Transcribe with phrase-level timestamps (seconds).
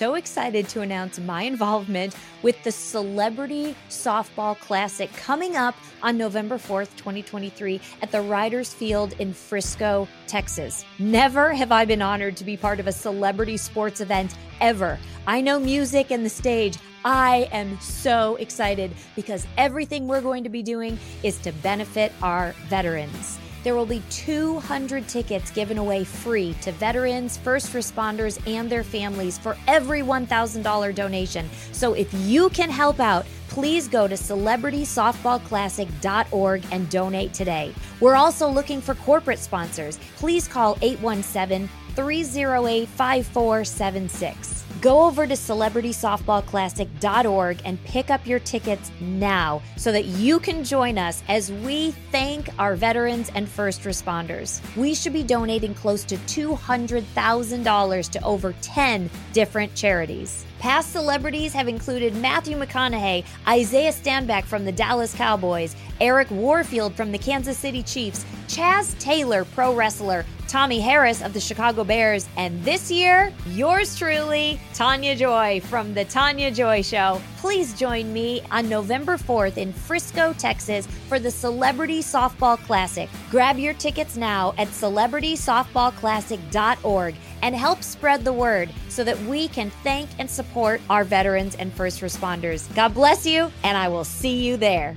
[0.00, 6.56] So excited to announce my involvement with the Celebrity Softball Classic coming up on November
[6.56, 10.86] 4th, 2023, at the Riders Field in Frisco, Texas.
[10.98, 14.98] Never have I been honored to be part of a celebrity sports event ever.
[15.26, 16.78] I know music and the stage.
[17.04, 22.52] I am so excited because everything we're going to be doing is to benefit our
[22.70, 23.39] veterans.
[23.62, 29.36] There will be 200 tickets given away free to veterans, first responders, and their families
[29.36, 31.50] for every $1,000 donation.
[31.72, 37.74] So if you can help out, please go to celebritysoftballclassic.org and donate today.
[38.00, 39.98] We're also looking for corporate sponsors.
[40.16, 44.59] Please call 817 308 5476.
[44.80, 50.96] Go over to celebritysoftballclassic.org and pick up your tickets now so that you can join
[50.96, 54.62] us as we thank our veterans and first responders.
[54.76, 60.46] We should be donating close to $200,000 to over 10 different charities.
[60.60, 67.12] Past celebrities have included Matthew McConaughey, Isaiah Stanback from the Dallas Cowboys, Eric Warfield from
[67.12, 72.62] the Kansas City Chiefs, Chaz Taylor, pro wrestler, Tommy Harris of the Chicago Bears, and
[72.62, 77.22] this year, yours truly, Tania Joy from The Tania Joy Show.
[77.38, 83.08] Please join me on November 4th in Frisco, Texas for the Celebrity Softball Classic.
[83.30, 89.70] Grab your tickets now at celebritysoftballclassic.org and help spread the word so that we can
[89.82, 92.72] thank and support our veterans and first responders.
[92.74, 94.96] God bless you, and I will see you there.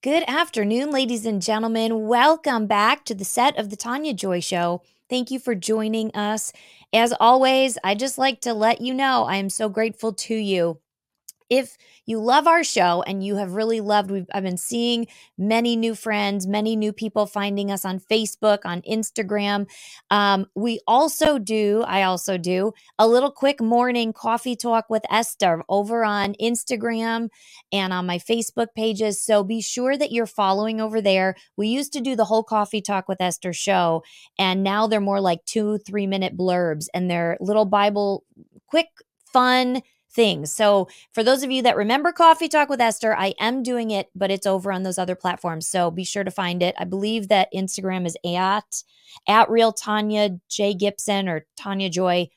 [0.00, 2.06] Good afternoon, ladies and gentlemen.
[2.06, 4.80] Welcome back to the set of the Tania Joy Show.
[5.10, 6.52] Thank you for joining us.
[6.92, 10.78] As always, I just like to let you know I am so grateful to you.
[11.50, 11.76] If
[12.08, 15.94] you love our show and you have really loved, we've, I've been seeing many new
[15.94, 19.66] friends, many new people finding us on Facebook, on Instagram.
[20.10, 25.62] Um, we also do, I also do a little quick morning coffee talk with Esther
[25.68, 27.28] over on Instagram
[27.70, 29.22] and on my Facebook pages.
[29.22, 31.36] So be sure that you're following over there.
[31.58, 34.02] We used to do the whole coffee talk with Esther show,
[34.38, 38.24] and now they're more like two, three minute blurbs and they're little Bible,
[38.66, 38.86] quick,
[39.30, 40.52] fun things.
[40.52, 44.08] So, for those of you that remember Coffee Talk with Esther, I am doing it,
[44.14, 45.68] but it's over on those other platforms.
[45.68, 46.74] So, be sure to find it.
[46.78, 48.82] I believe that Instagram is at
[49.26, 52.28] at real Tania J Gibson or Tania Joy.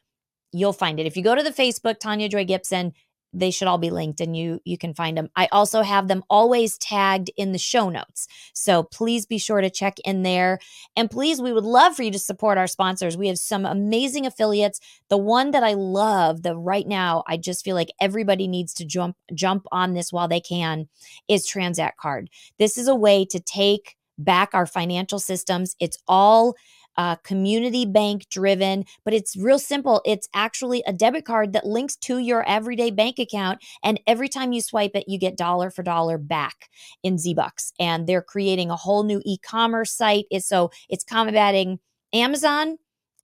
[0.52, 1.06] You'll find it.
[1.06, 2.94] If you go to the Facebook Tania Joy Gibson,
[3.34, 5.30] they should all be linked and you you can find them.
[5.36, 8.28] I also have them always tagged in the show notes.
[8.54, 10.60] So please be sure to check in there.
[10.96, 13.18] And please we would love for you to support our sponsors.
[13.18, 14.80] We have some amazing affiliates.
[15.10, 18.86] The one that I love, the right now I just feel like everybody needs to
[18.86, 20.88] jump jump on this while they can
[21.28, 22.30] is Tranzact Card.
[22.58, 25.76] This is a way to take back our financial systems.
[25.80, 26.56] It's all
[26.98, 30.02] uh, community bank driven, but it's real simple.
[30.06, 33.64] It's actually a debit card that links to your everyday bank account.
[33.84, 36.70] And every time you swipe it, you get dollar for dollar back
[37.04, 37.74] in Z Bucks.
[37.80, 40.26] And they're creating a whole new e commerce site.
[40.30, 41.80] It's, so it's combating
[42.14, 42.78] Amazon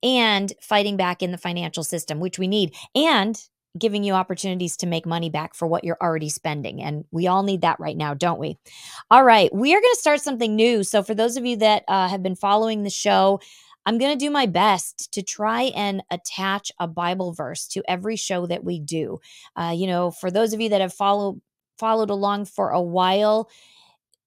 [0.04, 2.74] and fighting back in the financial system, which we need.
[2.96, 3.42] And
[3.78, 6.82] giving you opportunities to make money back for what you're already spending.
[6.82, 8.58] And we all need that right now, don't we?
[9.12, 10.84] All right, we are going to start something new.
[10.84, 13.40] So, for those of you that uh, have been following the show,
[13.88, 18.18] I'm going to do my best to try and attach a Bible verse to every
[18.18, 19.20] show that we do.
[19.56, 21.42] Uh, you know, for those of you that have followed
[21.80, 23.50] followed along for a while,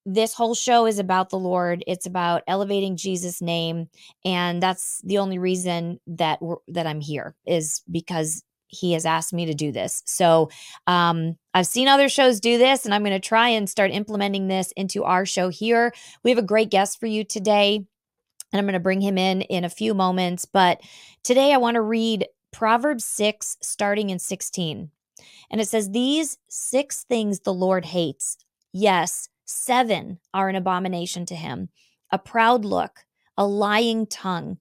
[0.06, 1.84] this whole show is about the Lord.
[1.86, 3.88] It's about elevating Jesus' name,
[4.24, 9.46] and that's the only reason that that I'm here is because he has asked me
[9.46, 10.02] to do this.
[10.06, 10.50] So
[10.86, 14.48] um, I've seen other shows do this, and I'm going to try and start implementing
[14.48, 15.92] this into our show here.
[16.22, 17.76] We have a great guest for you today,
[18.52, 20.44] and I'm going to bring him in in a few moments.
[20.44, 20.80] But
[21.24, 24.90] today I want to read Proverbs 6, starting in 16.
[25.50, 28.36] And it says, These six things the Lord hates.
[28.72, 31.68] Yes, seven are an abomination to him
[32.12, 33.04] a proud look,
[33.36, 34.58] a lying tongue,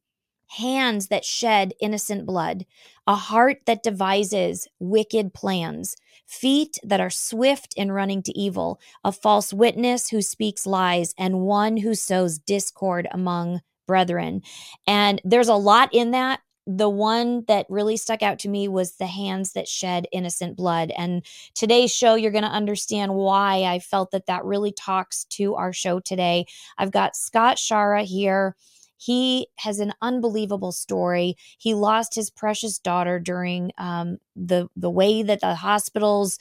[0.50, 2.66] hands that shed innocent blood,
[3.08, 9.12] a heart that devises wicked plans, feet that are swift in running to evil, a
[9.12, 14.42] false witness who speaks lies, and one who sows discord among brethren.
[14.86, 16.42] And there's a lot in that
[16.72, 20.92] the one that really stuck out to me was the hands that shed innocent blood.
[20.96, 21.26] And
[21.56, 25.74] today's show, you're going to understand why I felt that that really talks to our
[25.74, 26.46] show today.
[26.78, 28.56] I've got Scott Schara here.
[29.00, 31.38] He has an unbelievable story.
[31.58, 36.38] He lost his precious daughter during um, the the way that the hospitals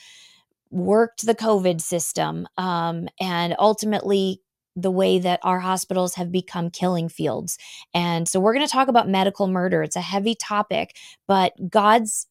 [0.70, 4.43] worked the COVID system, um, and ultimately
[4.76, 7.58] the way that our hospitals have become killing fields.
[7.94, 9.82] And so we're going to talk about medical murder.
[9.82, 10.96] It's a heavy topic,
[11.26, 12.26] but God's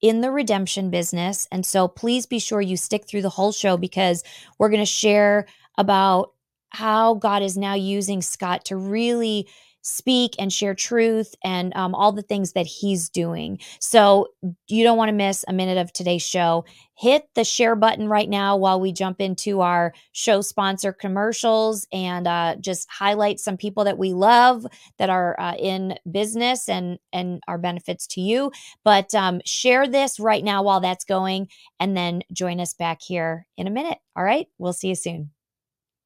[0.00, 1.48] in the redemption business.
[1.50, 4.22] And so please be sure you stick through the whole show because
[4.58, 5.46] we're going to share
[5.76, 6.32] about
[6.70, 9.48] how God is now using Scott to really
[9.88, 13.58] speak and share truth and um, all the things that he's doing.
[13.80, 14.28] So
[14.68, 16.64] you don't want to miss a minute of today's show.
[16.94, 22.26] Hit the share button right now while we jump into our show sponsor commercials and
[22.26, 24.66] uh, just highlight some people that we love
[24.98, 28.50] that are uh, in business and and are benefits to you.
[28.84, 31.48] But um, share this right now while that's going,
[31.80, 33.98] and then join us back here in a minute.
[34.16, 35.30] All right, we'll see you soon.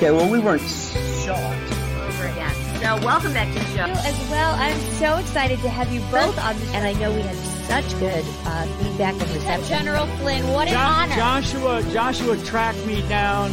[0.00, 1.72] Okay, well, we weren't shocked.
[2.08, 2.54] Over again.
[2.80, 3.82] So, welcome back to the show.
[3.84, 6.72] As well, I'm so excited to have you both on the show.
[6.72, 7.36] And I know we had
[7.68, 9.68] such good uh, feedback and reception.
[9.68, 11.14] General Flynn, what an jo- honor.
[11.16, 13.52] Joshua, Joshua tracked me down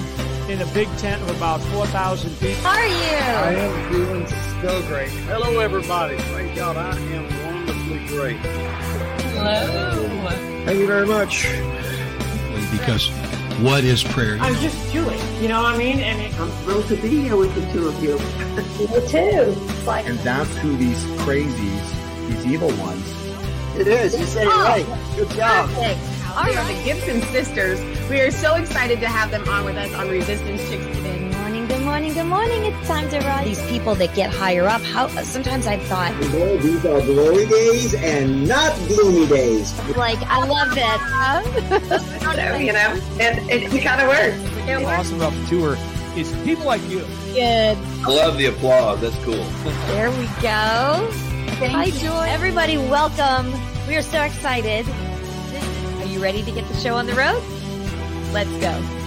[0.49, 2.63] in a big tent of about 4,000 people.
[2.63, 2.93] How are you?
[2.93, 4.27] I am feeling
[4.61, 5.09] so great.
[5.09, 6.15] Hello, everybody.
[6.15, 8.37] Thank God I am wonderfully great.
[9.35, 10.29] Hello.
[10.63, 11.45] Thank you very much.
[12.71, 13.09] Because
[13.61, 14.37] what is prayer?
[14.39, 15.99] I'm just Jewish, you know what I mean?
[15.99, 18.17] And it, I'm thrilled to be here with the two of you.
[18.79, 19.51] Me too.
[19.85, 23.05] Like, and that's who these crazies, these evil ones.
[23.75, 24.19] It is.
[24.19, 24.85] You said it oh, right.
[25.15, 25.69] Good job.
[25.69, 25.99] Perfect.
[26.35, 26.57] All they right.
[26.57, 27.79] are the Gibson sisters.
[28.09, 31.35] We are so excited to have them on with us on Resistance Chicks today Good
[31.37, 32.13] morning, good morning.
[32.13, 32.65] Good morning.
[32.65, 33.45] It's time to rise.
[33.45, 37.93] These people that get higher up, how sometimes I've thought oh, these are glory days
[37.95, 39.73] and not gloomy days.
[39.95, 40.73] Like I love
[42.35, 42.61] it.
[42.61, 44.37] you know, and it, it kind of works.
[44.67, 44.99] It works.
[44.99, 45.77] Awesome about the tour
[46.17, 46.99] is people like you.
[47.33, 47.77] Good.
[47.77, 49.01] I love the applause.
[49.01, 49.43] That's cool.
[49.87, 51.07] There we go.
[51.59, 52.25] Thank Hi, Joy.
[52.27, 53.51] Everybody, welcome.
[53.87, 54.87] We are so excited.
[55.99, 57.41] Are you ready to get the show on the road?
[58.33, 58.97] Let's go.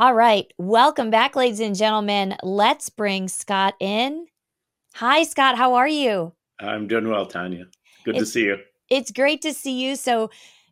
[0.00, 0.52] All right.
[0.58, 2.36] Welcome back, ladies and gentlemen.
[2.44, 4.28] Let's bring Scott in.
[4.94, 5.56] Hi, Scott.
[5.56, 6.32] How are you?
[6.60, 7.66] I'm doing well, Tania.
[8.04, 8.58] Good it's, to see you.
[8.90, 9.96] It's great to see you.
[9.96, 10.30] So,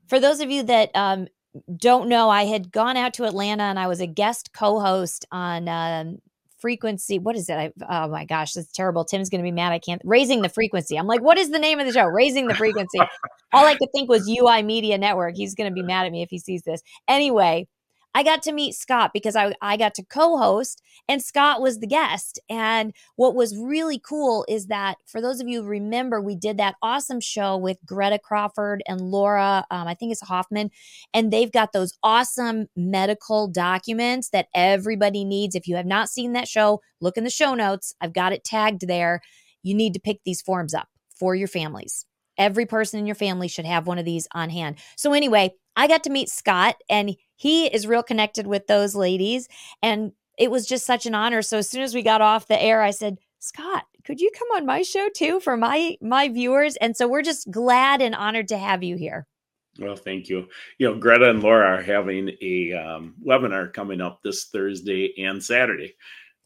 [0.08, 1.28] for those of you that um,
[1.76, 5.68] don't know, I had gone out to Atlanta and I was a guest co-host on
[5.68, 6.18] um,
[6.58, 7.18] frequency.
[7.18, 7.54] What is it?
[7.54, 9.04] I, oh my gosh, that's terrible.
[9.04, 9.72] Tim's going to be mad.
[9.72, 10.02] I can't.
[10.04, 10.96] Raising the frequency.
[10.98, 12.06] I'm like, what is the name of the show?
[12.06, 12.98] Raising the frequency.
[13.52, 15.36] All I could think was UI Media Network.
[15.36, 16.82] He's going to be mad at me if he sees this.
[17.08, 17.68] Anyway,
[18.16, 21.80] I got to meet Scott because I, I got to co host and Scott was
[21.80, 22.40] the guest.
[22.48, 26.76] And what was really cool is that for those of you remember, we did that
[26.80, 30.70] awesome show with Greta Crawford and Laura, um, I think it's Hoffman,
[31.12, 35.54] and they've got those awesome medical documents that everybody needs.
[35.54, 37.94] If you have not seen that show, look in the show notes.
[38.00, 39.20] I've got it tagged there.
[39.62, 40.88] You need to pick these forms up
[41.20, 42.06] for your families.
[42.38, 44.78] Every person in your family should have one of these on hand.
[44.96, 49.48] So, anyway, I got to meet Scott and he is real connected with those ladies.
[49.82, 51.42] And it was just such an honor.
[51.42, 54.48] So as soon as we got off the air, I said, Scott, could you come
[54.56, 56.76] on my show too for my my viewers?
[56.76, 59.26] And so we're just glad and honored to have you here.
[59.78, 60.48] Well, thank you.
[60.78, 65.42] You know, Greta and Laura are having a um, webinar coming up this Thursday and
[65.42, 65.94] Saturday.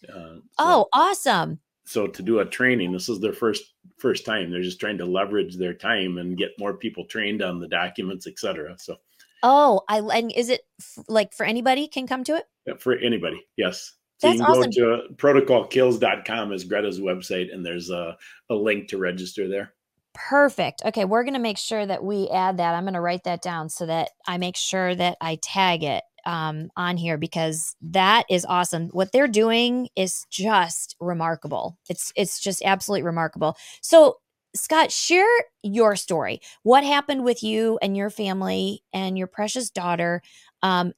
[0.09, 1.61] Uh, so, oh, awesome!
[1.85, 3.63] So to do a training, this is their first
[3.99, 4.51] first time.
[4.51, 8.27] They're just trying to leverage their time and get more people trained on the documents,
[8.27, 8.77] etc.
[8.79, 8.97] So
[9.43, 12.45] Oh, I and is it f- like for anybody can come to it?
[12.67, 13.93] Yeah, for anybody, yes.
[14.19, 14.71] So That's you can awesome.
[14.71, 18.19] go to protocolkills.com is Greta's website, and there's a,
[18.51, 19.73] a link to register there.
[20.13, 20.83] Perfect.
[20.85, 22.75] Okay, we're going to make sure that we add that.
[22.75, 26.03] I'm going to write that down so that I make sure that I tag it
[26.27, 28.89] um, on here because that is awesome.
[28.89, 31.79] What they're doing is just remarkable.
[31.89, 33.57] It's it's just absolutely remarkable.
[33.81, 34.17] So
[34.55, 35.29] Scott, share
[35.63, 36.41] your story.
[36.63, 40.23] What happened with you and your family and your precious daughter?
[40.63, 40.93] Um,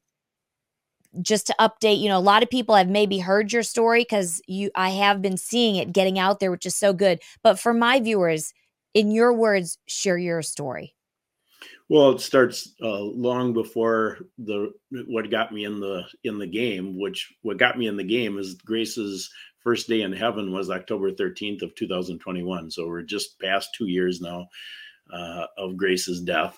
[1.20, 4.40] just to update, you know, a lot of people have maybe heard your story because
[4.46, 7.20] you I have been seeing it getting out there, which is so good.
[7.42, 8.54] But for my viewers,
[8.94, 10.94] in your words, share your story.
[11.88, 14.72] Well, it starts uh, long before the
[15.06, 16.98] what got me in the in the game.
[16.98, 19.30] Which what got me in the game is Grace's
[19.62, 22.70] first day in heaven was October 13th of 2021.
[22.70, 24.46] So we're just past two years now
[25.12, 26.56] uh, of Grace's death.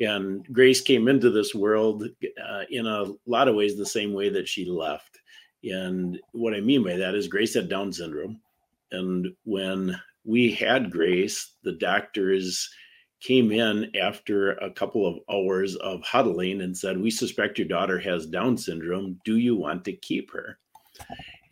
[0.00, 4.30] And Grace came into this world uh, in a lot of ways the same way
[4.30, 5.18] that she left.
[5.62, 8.40] And what I mean by that is Grace had Down syndrome.
[8.92, 12.68] And when we had Grace, the doctors
[13.20, 17.98] came in after a couple of hours of huddling and said, We suspect your daughter
[17.98, 19.20] has Down syndrome.
[19.26, 20.58] Do you want to keep her?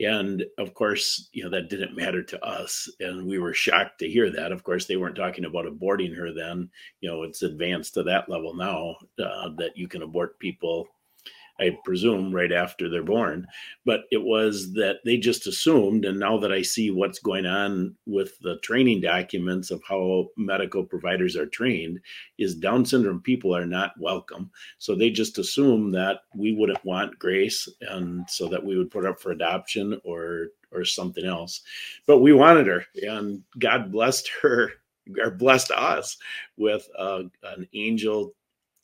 [0.01, 2.89] And of course, you know, that didn't matter to us.
[3.01, 4.53] And we were shocked to hear that.
[4.53, 6.71] Of course, they weren't talking about aborting her then.
[7.01, 10.87] You know, it's advanced to that level now uh, that you can abort people
[11.61, 13.47] I presume, right after they're born.
[13.85, 17.97] But it was that they just assumed, and now that I see what's going on
[18.07, 22.01] with the training documents of how medical providers are trained,
[22.39, 24.51] is Down syndrome people are not welcome.
[24.79, 29.07] So they just assume that we wouldn't want Grace, and so that we would put
[29.07, 31.63] up for adoption or or something else.
[32.07, 34.73] But we wanted her, and God blessed her
[35.19, 36.19] or blessed us
[36.57, 38.35] with uh, an angel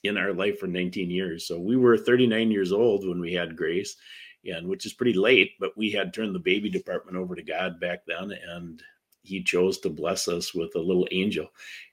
[0.05, 1.47] in our life for 19 years.
[1.47, 3.97] So we were 39 years old when we had Grace,
[4.45, 7.81] and which is pretty late, but we had turned the baby department over to God
[7.81, 8.83] back then, and
[9.23, 11.49] He chose to bless us with a little angel,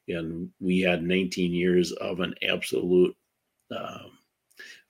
[0.08, 3.16] and we had 19 years of an absolute.
[3.72, 4.12] Um,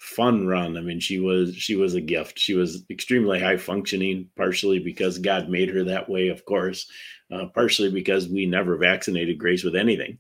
[0.02, 0.78] fun run.
[0.78, 2.40] I mean, she was she was a gift.
[2.40, 6.90] She was extremely high functioning, partially because God made her that way, of course,
[7.32, 10.18] uh, partially because we never vaccinated Grace with anything,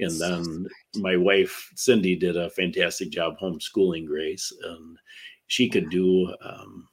[0.00, 0.66] and then
[0.96, 4.98] my wife Cindy did a fantastic job homeschooling Grace, and
[5.46, 6.32] she could do.
[6.42, 6.88] Um,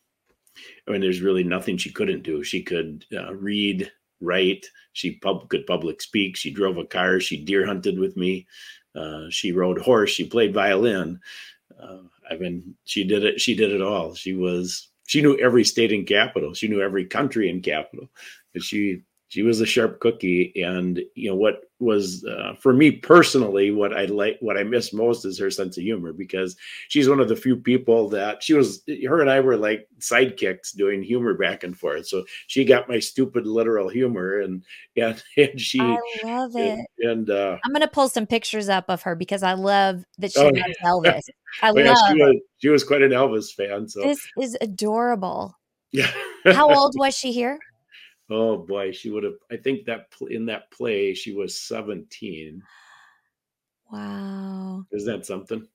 [0.88, 2.44] I mean, there's really nothing she couldn't do.
[2.44, 4.66] She could uh, read, write.
[4.94, 6.36] She pub- could public speak.
[6.36, 7.20] She drove a car.
[7.20, 8.48] She deer hunted with me.
[8.96, 10.10] Uh, she rode horse.
[10.10, 11.20] She played violin.
[11.80, 12.00] Uh,
[12.30, 13.40] I mean, she did it.
[13.40, 14.16] She did it all.
[14.16, 14.90] She was.
[15.06, 16.54] She knew every state and capital.
[16.54, 18.10] She knew every country and capital.
[18.54, 22.92] But she she was a sharp cookie and you know what was uh, for me
[22.92, 26.56] personally what i like what i miss most is her sense of humor because
[26.88, 30.76] she's one of the few people that she was her and i were like sidekicks
[30.76, 32.08] doing humor back and forth.
[32.08, 34.64] So she got my stupid literal humor and
[34.96, 36.80] and, and she i love it.
[37.00, 40.32] and, and uh, i'm gonna pull some pictures up of her because i love that
[40.32, 41.22] she oh, loves elvis.
[41.62, 45.56] I love yeah, she, was, she was quite an elvis fan so this is adorable.
[45.92, 46.12] Yeah.
[46.46, 47.60] How old was she here
[48.30, 49.38] Oh boy, she would have.
[49.52, 52.62] I think that in that play she was seventeen.
[53.92, 55.68] Wow, isn't that something?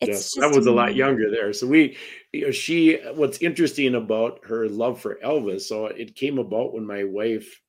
[0.00, 0.72] It's yes, that was amazing.
[0.72, 1.52] a lot younger there.
[1.52, 1.96] So we,
[2.32, 2.98] you know, she.
[3.14, 5.62] What's interesting about her love for Elvis?
[5.62, 7.60] So it came about when my wife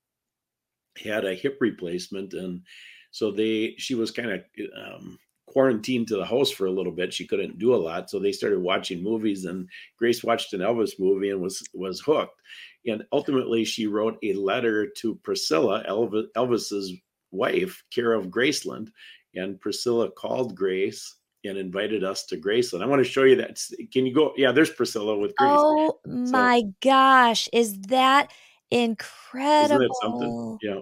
[1.02, 2.64] had a hip replacement, and
[3.12, 3.76] so they.
[3.78, 4.44] She was kind of
[4.76, 5.18] um,
[5.56, 7.14] quarantined to the house for a little bit.
[7.14, 9.46] She couldn't do a lot, so they started watching movies.
[9.46, 12.42] And Grace watched an Elvis movie and was was hooked.
[12.86, 16.92] And ultimately, she wrote a letter to Priscilla, Elvis, Elvis's
[17.32, 18.90] wife, care of Graceland.
[19.34, 22.84] And Priscilla called Grace and invited us to Graceland.
[22.84, 23.58] I want to show you that.
[23.94, 24.34] Can you go?
[24.36, 25.52] Yeah, there's Priscilla with Grace.
[25.54, 28.34] Oh my gosh, is that
[28.72, 29.86] incredible?
[29.86, 30.58] Isn't something?
[30.62, 30.80] Yeah.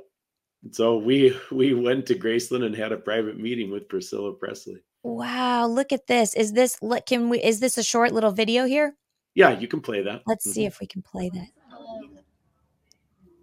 [0.71, 4.81] So we we went to Graceland and had a private meeting with Priscilla Presley.
[5.03, 6.33] Wow, look at this.
[6.35, 8.95] Is this look can we is this a short little video here?
[9.35, 10.21] Yeah, you can play that.
[10.25, 10.53] Let's mm-hmm.
[10.53, 11.47] see if we can play that.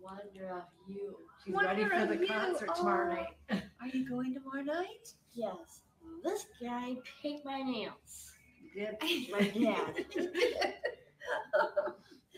[0.01, 1.17] Wonder of you.
[1.45, 2.79] She's Wonder ready for the concert oh.
[2.79, 3.63] tomorrow night.
[3.81, 5.15] Are you going tomorrow night?
[5.35, 5.83] Yes.
[6.25, 8.33] This guy paint my nails.
[8.75, 8.97] Did
[9.31, 10.07] my dad.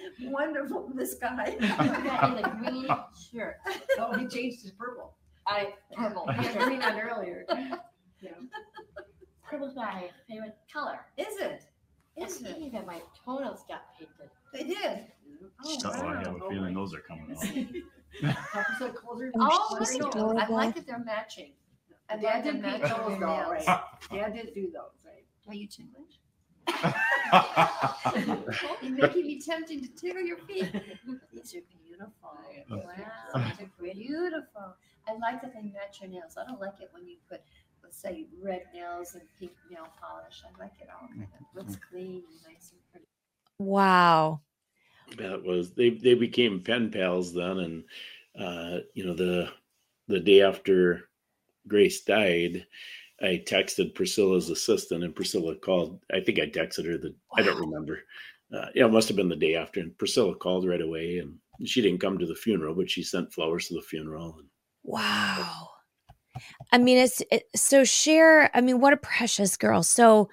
[0.22, 1.56] Wonderful, this guy.
[1.58, 2.86] guy in a green
[3.30, 3.56] shirt.
[3.98, 5.14] Oh, he changed his purple.
[5.46, 6.26] I purple.
[6.32, 7.44] He had green on earlier.
[8.22, 8.30] Yeah.
[9.50, 11.00] Purple's my favorite color.
[11.16, 11.64] Is it?
[12.16, 12.56] Is it?
[12.56, 14.30] Even my toenails got painted.
[14.52, 15.06] They did.
[15.64, 16.08] Oh, wow.
[16.08, 17.44] I have a oh, feeling those are coming off.
[18.24, 19.78] Oh,
[20.14, 21.52] oh I like that they're matching.
[22.10, 23.64] And Dad did paint those though, right?
[23.64, 25.24] Dad did do those, right?
[25.48, 26.20] Are you ticklish?
[28.82, 30.68] You're making me tempting to tickle your feet.
[31.32, 32.36] These are beautiful.
[32.70, 32.82] Wow,
[33.34, 34.74] these are beautiful.
[35.08, 36.36] I like that they match your nails.
[36.36, 37.40] I don't like it when you put,
[37.82, 40.42] let's say, red nails and pink nail polish.
[40.44, 43.06] I like it all kind of looks clean and nice and pretty.
[43.58, 44.40] Wow.
[45.18, 45.90] That was they.
[45.90, 47.84] They became pen pals then, and
[48.38, 49.50] uh, you know the
[50.08, 51.08] the day after
[51.68, 52.66] Grace died,
[53.22, 56.00] I texted Priscilla's assistant, and Priscilla called.
[56.12, 57.10] I think I texted her the.
[57.10, 57.36] Wow.
[57.38, 58.00] I don't remember.
[58.52, 59.80] Uh, yeah, it must have been the day after.
[59.80, 63.32] And Priscilla called right away, and she didn't come to the funeral, but she sent
[63.32, 64.36] flowers to the funeral.
[64.38, 64.48] And,
[64.82, 65.68] wow.
[66.72, 68.50] I mean, it's it, so share.
[68.54, 69.82] I mean, what a precious girl.
[69.82, 70.28] So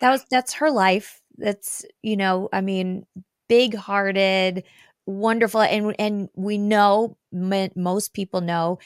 [0.00, 1.20] that was that's her life.
[1.36, 3.06] That's you know, I mean,
[3.48, 4.64] big hearted,
[5.06, 8.78] wonderful, and and we know most people know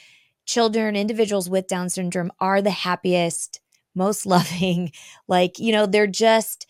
[0.47, 3.61] children, individuals with Down syndrome are the happiest,
[3.95, 4.93] most loving.
[5.29, 6.67] Like, you know, they're just,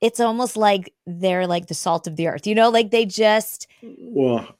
[0.00, 3.66] it's almost like they're like the salt of the earth, you know, like they just.
[3.82, 4.56] Well,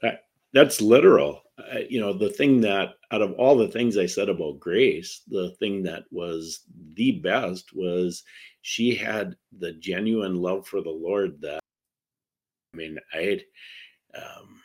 [0.53, 1.43] that's literal.
[1.89, 5.51] you know, the thing that out of all the things I said about Grace, the
[5.59, 6.61] thing that was
[6.95, 8.25] the best was
[8.62, 11.61] she had the genuine love for the Lord that,
[12.75, 13.41] I mean, I
[14.15, 14.61] um,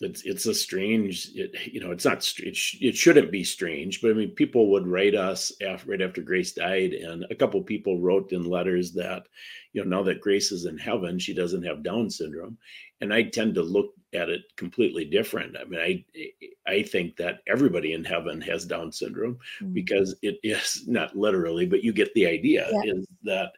[0.00, 4.00] it's it's a strange it, you know it's not it, sh- it shouldn't be strange
[4.00, 7.60] but i mean people would write us after, right after grace died and a couple
[7.62, 9.26] people wrote in letters that
[9.72, 12.56] you know now that grace is in heaven she doesn't have down syndrome
[13.00, 17.40] and i tend to look at it completely different i mean i i think that
[17.48, 19.72] everybody in heaven has down syndrome mm-hmm.
[19.72, 22.92] because it is not literally but you get the idea yeah.
[22.92, 23.52] is that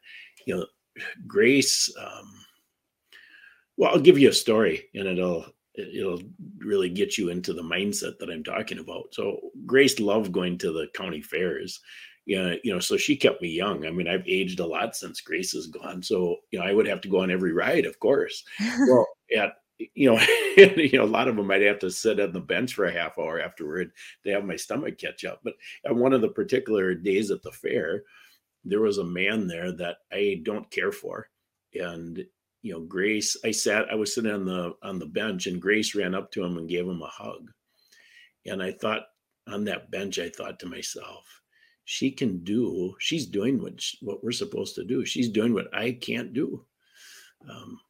[0.46, 0.64] you know
[1.26, 2.32] grace um
[3.76, 6.20] well i'll give you a story and it'll it'll
[6.58, 9.08] really get you into the mindset that I'm talking about.
[9.12, 11.80] So Grace loved going to the county fairs.
[12.26, 13.86] Yeah, you know, so she kept me young.
[13.86, 16.02] I mean, I've aged a lot since Grace is gone.
[16.02, 18.44] So, you know, I would have to go on every ride, of course.
[18.60, 19.06] well,
[19.36, 19.54] at
[19.94, 20.20] you know,
[20.76, 22.92] you know, a lot of them I'd have to sit on the bench for a
[22.92, 23.92] half hour afterward
[24.24, 25.40] to have my stomach catch up.
[25.42, 25.54] But
[25.84, 28.02] at one of the particular days at the fair,
[28.64, 31.28] there was a man there that I don't care for.
[31.74, 32.24] And
[32.62, 35.94] you know, Grace, I sat, I was sitting on the on the bench and Grace
[35.94, 37.50] ran up to him and gave him a hug.
[38.46, 39.02] And I thought
[39.48, 41.24] on that bench, I thought to myself,
[41.84, 45.04] she can do, she's doing what what we're supposed to do.
[45.04, 46.64] She's doing what I can't do.
[47.48, 47.80] Um,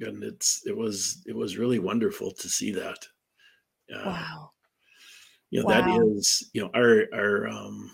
[0.00, 2.98] and it's it was it was really wonderful to see that.
[3.94, 4.50] Uh, wow.
[5.50, 5.80] You know, wow.
[5.80, 7.90] that is, you know, our our um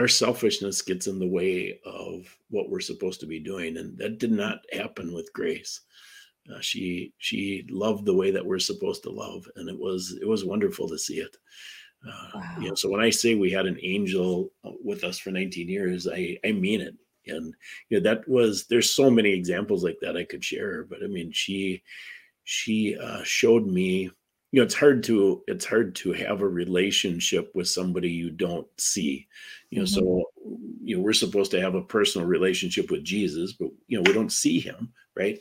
[0.00, 4.18] our selfishness gets in the way of what we're supposed to be doing and that
[4.18, 5.82] did not happen with grace.
[6.50, 10.26] Uh, she she loved the way that we're supposed to love and it was it
[10.26, 11.36] was wonderful to see it.
[12.06, 12.56] Uh, wow.
[12.58, 15.68] you know so when i say we had an angel uh, with us for 19
[15.68, 16.94] years i i mean it.
[17.26, 17.54] And
[17.90, 21.06] you know that was there's so many examples like that i could share but i
[21.06, 21.82] mean she
[22.44, 24.10] she uh, showed me
[24.52, 28.66] you know it's hard to it's hard to have a relationship with somebody you don't
[28.78, 29.26] see
[29.70, 29.94] you know mm-hmm.
[29.94, 30.24] so
[30.82, 34.12] you know we're supposed to have a personal relationship with jesus but you know we
[34.12, 35.38] don't see him right?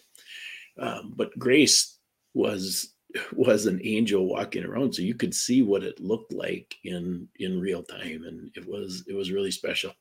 [0.77, 1.97] Um, but grace
[2.33, 2.93] was
[3.33, 7.59] was an angel walking around so you could see what it looked like in in
[7.59, 9.93] real time and it was it was really special.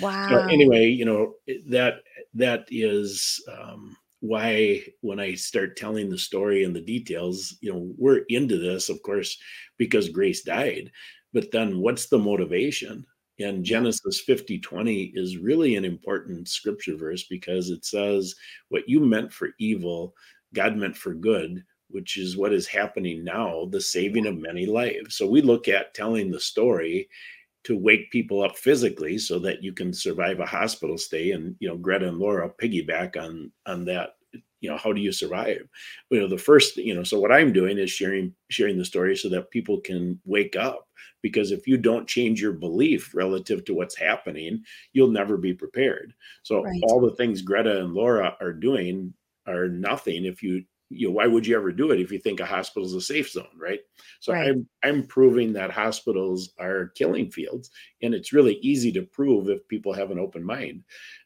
[0.00, 0.28] Wow.
[0.28, 1.34] so anyway you know
[1.68, 2.02] that
[2.34, 7.92] that is um why when I start telling the story and the details, you know,
[7.98, 9.36] we're into this, of course,
[9.78, 10.92] because Grace died.
[11.32, 13.04] But then what's the motivation?
[13.40, 18.36] And Genesis 50 20 is really an important scripture verse because it says,
[18.68, 20.14] What you meant for evil,
[20.54, 25.16] God meant for good, which is what is happening now, the saving of many lives.
[25.16, 27.08] So we look at telling the story
[27.64, 31.68] to wake people up physically so that you can survive a hospital stay and you
[31.68, 34.10] know greta and laura piggyback on on that
[34.62, 35.68] you know how do you survive?
[36.10, 39.16] You know the first you know so what i'm doing is sharing sharing the story
[39.16, 40.88] so that people can wake up.
[41.20, 46.14] Because if you don't change your belief relative to what's happening you'll never be prepared.
[46.42, 46.80] So right.
[46.84, 49.12] all the things greta and laura are doing
[49.46, 52.40] are nothing if you you know why would you ever do it if you think
[52.40, 53.80] a hospital is a safe zone right?
[54.20, 54.50] So right.
[54.50, 57.70] i'm i'm proving that hospitals are killing fields
[58.02, 60.84] and it's really easy to prove if people have an open mind.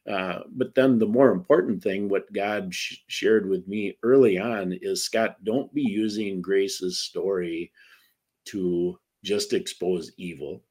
[0.09, 4.77] Uh, but then the more important thing what god sh- shared with me early on
[4.81, 7.71] is scott don't be using grace's story
[8.45, 10.63] to just expose evil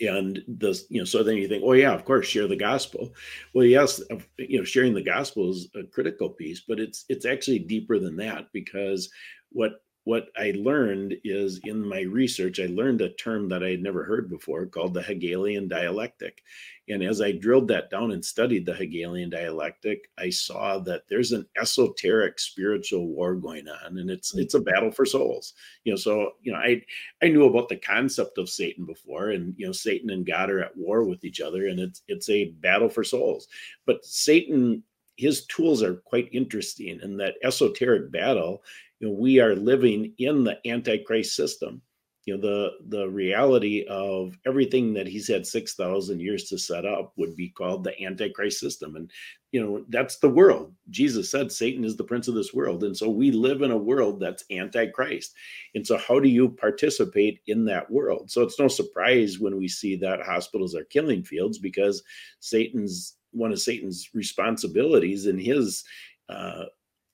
[0.00, 3.12] and the you know so then you think oh yeah of course share the gospel.
[3.54, 4.00] Well yes
[4.38, 8.16] you know sharing the gospel is a critical piece but it's it's actually deeper than
[8.16, 9.10] that because
[9.50, 13.80] what what I learned is in my research, I learned a term that I had
[13.80, 16.42] never heard before called the Hegelian dialectic.
[16.88, 21.30] And as I drilled that down and studied the Hegelian dialectic, I saw that there's
[21.30, 24.40] an esoteric spiritual war going on, and it's mm.
[24.40, 25.54] it's a battle for souls.
[25.84, 26.82] You know, so you know, I
[27.22, 30.64] I knew about the concept of Satan before, and you know, Satan and God are
[30.64, 33.46] at war with each other, and it's it's a battle for souls.
[33.86, 34.82] But Satan
[35.16, 38.62] his tools are quite interesting in that esoteric battle
[39.00, 41.82] you know we are living in the antichrist system.
[42.26, 47.14] You know the the reality of everything that he's had 6000 years to set up
[47.16, 48.94] would be called the antichrist system.
[48.94, 49.10] And
[49.52, 50.74] you know that's the world.
[50.90, 52.84] Jesus said satan is the prince of this world.
[52.84, 55.34] And so we live in a world that's antichrist.
[55.74, 58.30] And so how do you participate in that world?
[58.30, 62.02] So it's no surprise when we see that hospitals are killing fields because
[62.40, 65.84] satan's one of satan's responsibilities in his
[66.28, 66.64] uh,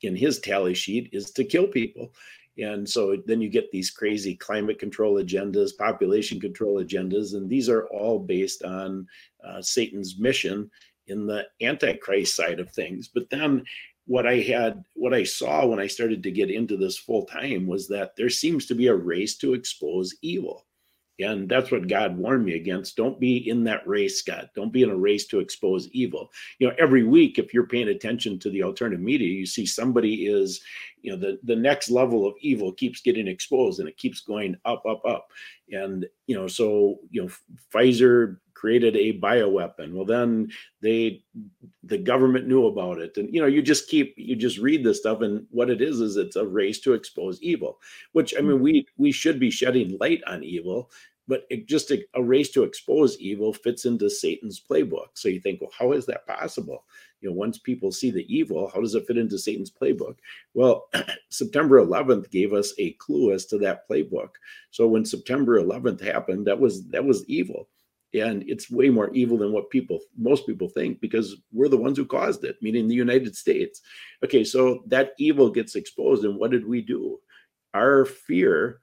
[0.02, 2.12] in his tally sheet is to kill people.
[2.58, 7.68] And so then you get these crazy climate control agendas, population control agendas, and these
[7.68, 9.06] are all based on
[9.44, 10.70] uh, Satan's mission
[11.06, 13.08] in the antichrist side of things.
[13.08, 13.64] But then
[14.06, 17.66] what I had, what I saw when I started to get into this full time
[17.66, 20.65] was that there seems to be a race to expose evil.
[21.18, 22.96] And that's what God warned me against.
[22.96, 24.50] Don't be in that race, God.
[24.54, 26.30] Don't be in a race to expose evil.
[26.58, 30.26] You know, every week, if you're paying attention to the alternative media, you see somebody
[30.26, 30.60] is,
[31.00, 34.56] you know, the, the next level of evil keeps getting exposed and it keeps going
[34.66, 35.28] up, up, up.
[35.72, 37.30] And, you know, so, you know,
[37.72, 39.92] Pfizer created a bioweapon.
[39.92, 41.22] Well, then they,
[41.84, 43.16] the government knew about it.
[43.16, 45.20] And, you know, you just keep, you just read this stuff.
[45.20, 47.78] And what it is, is it's a race to expose evil,
[48.12, 48.62] which, I mean, hmm.
[48.62, 50.90] we, we should be shedding light on evil
[51.28, 55.08] but it just a, a, race to expose evil fits into Satan's playbook.
[55.14, 56.84] So you think, well, how is that possible?
[57.20, 60.16] You know, once people see the evil, how does it fit into Satan's playbook?
[60.54, 60.88] Well,
[61.30, 64.30] September 11th gave us a clue as to that playbook.
[64.70, 67.68] So when September 11th happened, that was that was evil
[68.14, 71.98] and it's way more evil than what people most people think because we're the ones
[71.98, 73.82] who caused it meaning the united states.
[74.24, 77.18] Okay so that evil gets exposed and what did we do?
[77.74, 78.80] Our fear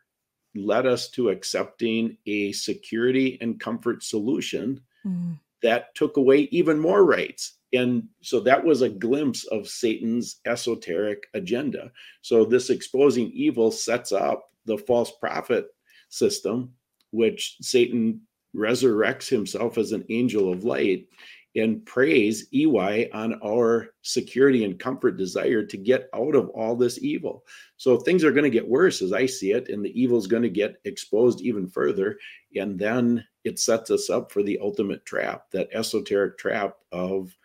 [0.56, 5.40] led us to accepting a security and comfort solution mm.
[5.64, 7.58] that took away even more rights.
[7.74, 11.92] And so that was a glimpse of satan's esoteric agenda.
[12.22, 15.68] So this exposing evil sets up the false prophet
[16.10, 16.72] system
[17.14, 18.22] which satan
[18.56, 21.08] resurrects himself as an angel of light
[21.56, 27.00] and prays EY on our security and comfort desire to get out of all this
[27.04, 27.46] evil.
[27.78, 30.28] So things are going to get worse as I see it, and the evil is
[30.28, 32.18] going to get exposed even further.
[32.56, 37.36] And then it sets us up for the ultimate trap, that esoteric trap of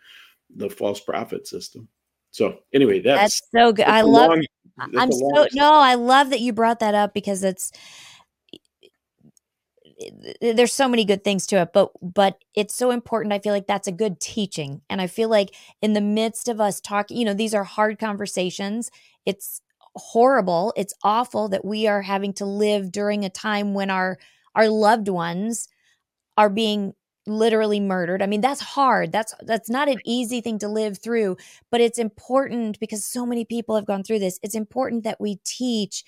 [0.55, 1.87] the false prophet system.
[2.31, 3.85] So anyway, that's, that's so good.
[3.85, 4.29] I love.
[4.29, 4.45] Long,
[4.97, 7.71] I'm so no, I love that you brought that up because it's
[10.41, 13.67] there's so many good things to it but but it's so important i feel like
[13.67, 14.81] that's a good teaching.
[14.89, 17.99] And i feel like in the midst of us talking you know these are hard
[17.99, 18.91] conversations.
[19.25, 19.61] It's
[19.95, 20.73] horrible.
[20.77, 24.17] It's awful that we are having to live during a time when our
[24.55, 25.67] our loved ones
[26.37, 26.93] are being
[27.27, 28.21] literally murdered.
[28.21, 29.11] I mean that's hard.
[29.11, 31.37] That's that's not an easy thing to live through
[31.71, 34.39] but it's important because so many people have gone through this.
[34.43, 36.03] It's important that we teach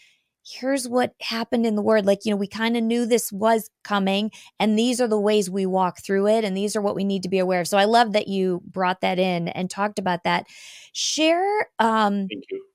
[0.46, 3.70] here's what happened in the word like you know we kind of knew this was
[3.84, 7.04] coming and these are the ways we walk through it and these are what we
[7.04, 7.68] need to be aware of.
[7.68, 10.48] So i love that you brought that in and talked about that.
[10.94, 12.66] Share um thank you.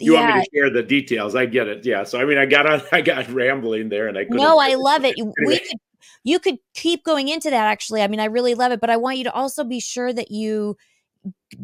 [0.00, 0.20] you yeah.
[0.20, 1.34] want me to share the details?
[1.34, 2.04] I get it yeah.
[2.04, 5.04] So i mean i got on i got rambling there and i no i love
[5.04, 5.14] it.
[5.46, 5.78] We could
[6.24, 8.02] you could keep going into that actually.
[8.02, 10.30] I mean, I really love it, but I want you to also be sure that
[10.30, 10.76] you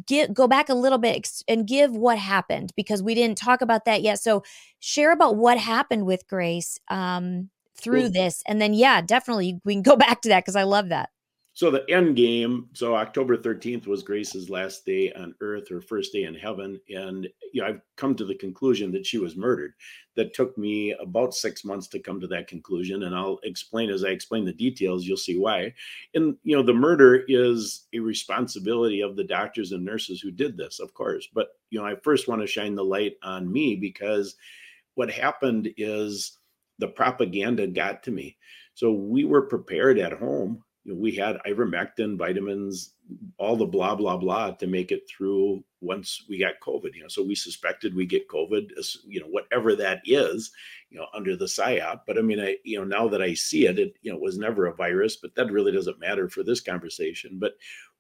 [0.07, 3.85] get go back a little bit and give what happened because we didn't talk about
[3.85, 4.21] that yet.
[4.21, 4.43] So
[4.81, 9.83] share about what happened with Grace um, through this, and then yeah, definitely we can
[9.83, 11.11] go back to that because I love that.
[11.57, 16.13] So the end game, so October 13th was Grace's last day on earth, her first
[16.13, 16.81] day in heaven.
[16.93, 19.75] And you know, I've come to the conclusion that she was murdered.
[20.17, 23.05] That took me about six months to come to that conclusion.
[23.05, 25.73] And I'll explain as I explain the details, you'll see why.
[26.15, 30.57] And you know, the murder is a responsibility of the doctors and nurses who did
[30.57, 31.29] this, of course.
[31.33, 34.35] But you know, I first want to shine the light on me because
[34.97, 36.37] what happened is
[36.81, 38.39] the propaganda got to me.
[38.75, 42.93] So we were prepared at home you know, we had ivermectin, vitamins,
[43.39, 46.95] all the blah blah blah to make it through once we got COVID.
[46.95, 48.71] You know, so we suspected we get COVID,
[49.07, 50.51] you know, whatever that is,
[50.91, 52.01] you know, under the psyop.
[52.07, 54.39] But I mean, I you know now that I see it, it you know was
[54.39, 57.39] never a virus, but that really doesn't matter for this conversation.
[57.41, 57.55] But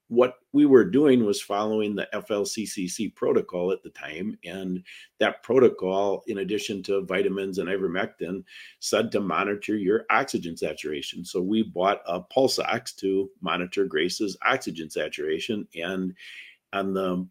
[0.09, 4.39] what we were doing was following the FLCCC protocol at the time.
[4.45, 4.83] And
[5.19, 8.45] that protocol, in addition to vitamins and ivermectin,
[8.81, 11.25] said to monitor your oxygen saturation.
[11.25, 15.67] So we bought a pulse ox to monitor Grace's oxygen saturation.
[15.75, 16.15] And
[16.73, 17.27] on the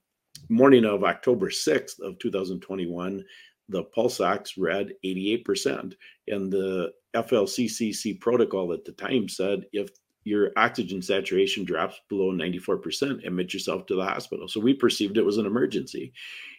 [0.50, 3.24] morning of October 6th of 2021,
[3.70, 5.94] the pulse ox read 88%.
[6.28, 9.90] And the FLCCC protocol at the time said if
[10.24, 14.48] your oxygen saturation drops below 94%, admit yourself to the hospital.
[14.48, 16.14] So we perceived it was an emergency.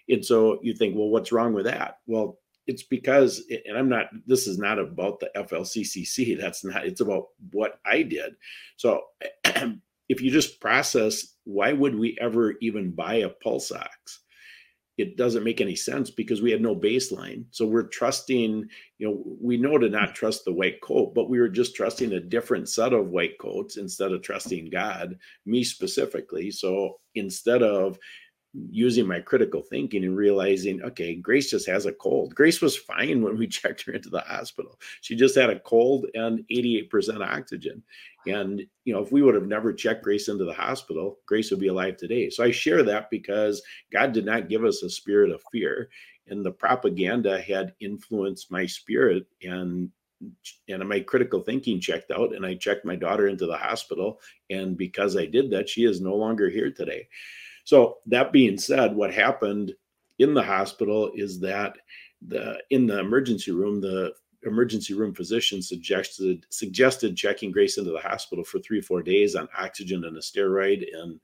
[0.09, 1.99] And so you think, well, what's wrong with that?
[2.07, 6.39] Well, it's because, and I'm not, this is not about the FLCCC.
[6.41, 8.35] That's not, it's about what I did.
[8.77, 9.03] So
[10.09, 14.21] if you just process, why would we ever even buy a pulse ox?
[14.97, 17.45] It doesn't make any sense because we had no baseline.
[17.51, 21.41] So we're trusting, you know, we know to not trust the white coat, but we
[21.41, 26.51] were just trusting a different set of white coats instead of trusting God, me specifically.
[26.51, 27.99] So instead of
[28.71, 32.35] using my critical thinking and realizing, okay, Grace just has a cold.
[32.35, 34.79] Grace was fine when we checked her into the hospital.
[35.01, 37.83] She just had a cold and 88% oxygen.
[38.27, 41.61] And, you know, if we would have never checked Grace into the hospital, Grace would
[41.61, 42.31] be alive today.
[42.31, 43.63] So I share that because
[43.93, 45.89] God did not give us a spirit of fear.
[46.29, 49.91] And the propaganda had influenced my spirit and
[50.69, 54.21] and my critical thinking checked out and I checked my daughter into the hospital.
[54.49, 57.09] And because I did that, she is no longer here today.
[57.65, 59.75] So that being said, what happened
[60.19, 61.77] in the hospital is that
[62.27, 64.13] the in the emergency room, the
[64.45, 69.35] emergency room physician suggested suggested checking Grace into the hospital for three or four days
[69.35, 71.19] on oxygen and a steroid, and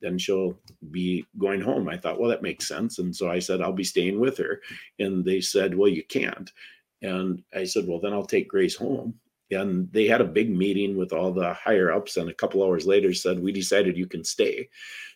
[0.00, 0.58] then she'll
[0.90, 1.88] be going home.
[1.88, 4.60] I thought, well, that makes sense, and so I said I'll be staying with her,
[4.98, 6.52] and they said, well, you can't,
[7.02, 9.14] and I said, well, then I'll take Grace home.
[9.50, 12.86] And they had a big meeting with all the higher ups, and a couple hours
[12.86, 14.68] later said, We decided you can stay.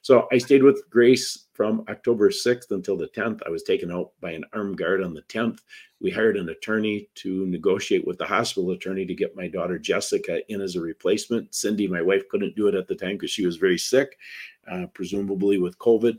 [0.03, 3.41] So I stayed with Grace from October 6th until the 10th.
[3.45, 5.59] I was taken out by an armed guard on the 10th.
[6.01, 10.41] We hired an attorney to negotiate with the hospital attorney to get my daughter Jessica
[10.51, 11.55] in as a replacement.
[11.55, 14.17] Cindy, my wife, couldn't do it at the time because she was very sick,
[14.71, 16.17] uh, presumably with COVID.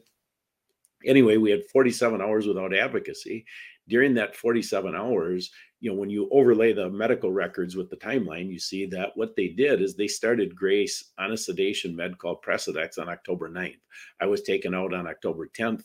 [1.06, 3.46] Anyway, we had 47 hours without advocacy.
[3.88, 8.52] During that 47 hours, you know, when you overlay the medical records with the timeline,
[8.52, 12.44] you see that what they did is they started Grace on a sedation med called
[12.44, 13.80] Precedex on October 9th.
[14.22, 15.84] I was taken out on October 10th.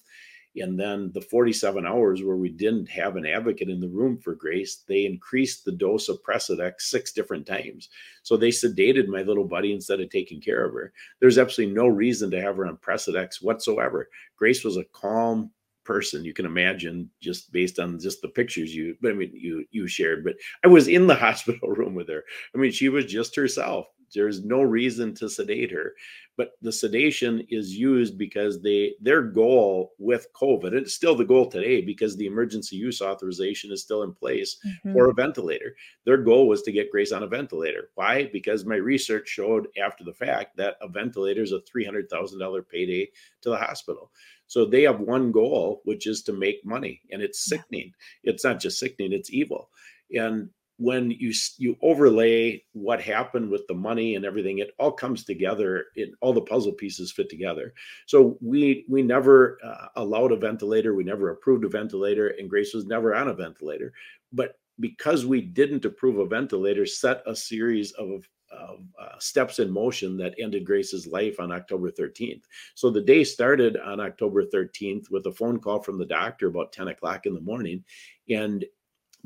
[0.59, 4.35] And then the 47 hours where we didn't have an advocate in the room for
[4.35, 7.91] Grace, they increased the dose of Precedex six different times.
[8.23, 10.93] So they sedated my little buddy instead of taking care of her.
[11.21, 14.09] There's absolutely no reason to have her on Precedex whatsoever.
[14.37, 15.51] Grace was a calm,
[15.87, 19.65] person you can imagine just based on just the pictures you but i mean you
[19.71, 22.25] you shared but i was in the hospital room with her.
[22.55, 25.95] I mean she was just herself there's no reason to sedate her
[26.37, 31.47] but the sedation is used because they their goal with covid it's still the goal
[31.47, 34.93] today because the emergency use authorization is still in place mm-hmm.
[34.93, 35.75] for a ventilator.
[36.05, 37.91] Their goal was to get grace on a ventilator.
[37.95, 38.29] Why?
[38.33, 43.11] Because my research showed after the fact that a ventilator is a $300000 payday
[43.43, 44.11] to the hospital.
[44.47, 47.93] So they have one goal which is to make money and it's sickening.
[48.23, 49.71] It's not just sickening it's evil.
[50.15, 55.25] And when you you overlay what happened with the money and everything it all comes
[55.25, 57.73] together it all the puzzle pieces fit together
[58.07, 62.75] so we we never uh, allowed a ventilator we never approved a ventilator and grace
[62.75, 63.93] was never on a ventilator
[64.33, 69.71] but because we didn't approve a ventilator set a series of of uh, steps in
[69.71, 72.43] motion that ended Grace's life on October 13th.
[72.75, 76.73] So the day started on October 13th with a phone call from the doctor about
[76.73, 77.85] 10 o'clock in the morning.
[78.31, 78.65] And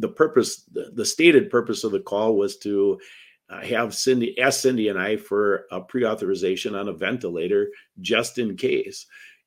[0.01, 2.99] the purpose, the, the stated purpose of the call was to
[3.49, 8.57] uh, have Cindy ask Cindy and I for a pre-authorization on a ventilator just in
[8.57, 9.07] case.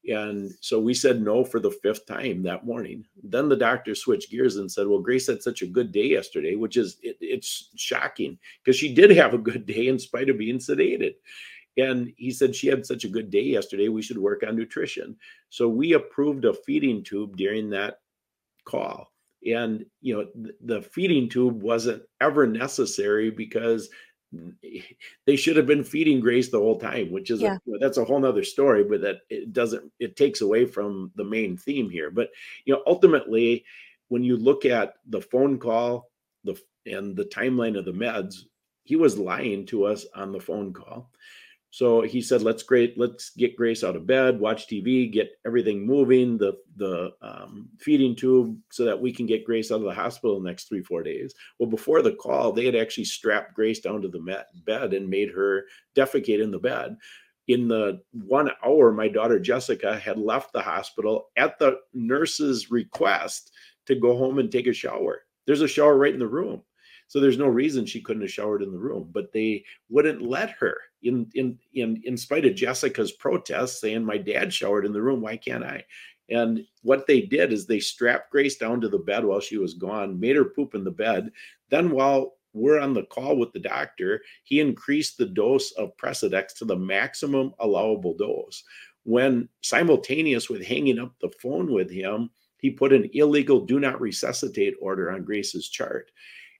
[0.09, 3.05] And so we said no for the fifth time that morning.
[3.23, 6.55] Then the doctor switched gears and said, "Well, Grace had such a good day yesterday,"
[6.55, 10.37] which is it, it's shocking because she did have a good day in spite of
[10.37, 11.13] being sedated.
[11.77, 15.15] And he said she had such a good day yesterday, we should work on nutrition.
[15.49, 17.99] So we approved a feeding tube during that
[18.65, 19.12] call.
[19.51, 23.89] And you know, the feeding tube wasn't ever necessary because
[25.25, 27.57] they should have been feeding Grace the whole time, which is yeah.
[27.67, 31.23] a, that's a whole nother story, but that it doesn't it takes away from the
[31.23, 32.11] main theme here.
[32.11, 32.29] But
[32.65, 33.65] you know, ultimately,
[34.09, 36.09] when you look at the phone call,
[36.43, 38.35] the and the timeline of the meds,
[38.83, 41.09] he was lying to us on the phone call.
[41.73, 45.83] So he said, "Let's great, let's get Grace out of bed, watch TV, get everything
[45.83, 49.91] moving, the the um, feeding tube, so that we can get Grace out of the
[49.91, 53.79] hospital the next three four days." Well, before the call, they had actually strapped Grace
[53.79, 56.95] down to the bed and made her defecate in the bed.
[57.47, 63.51] In the one hour, my daughter Jessica had left the hospital at the nurse's request
[63.87, 65.23] to go home and take a shower.
[65.47, 66.61] There's a shower right in the room.
[67.07, 70.51] So there's no reason she couldn't have showered in the room, but they wouldn't let
[70.51, 75.01] her in in in in spite of Jessica's protests saying my dad showered in the
[75.01, 75.83] room, why can't I?
[76.29, 79.73] And what they did is they strapped Grace down to the bed while she was
[79.73, 81.31] gone, made her poop in the bed.
[81.69, 86.53] Then while we're on the call with the doctor, he increased the dose of Precedex
[86.55, 88.63] to the maximum allowable dose.
[89.03, 93.99] When simultaneous with hanging up the phone with him, he put an illegal do not
[93.99, 96.11] resuscitate order on Grace's chart.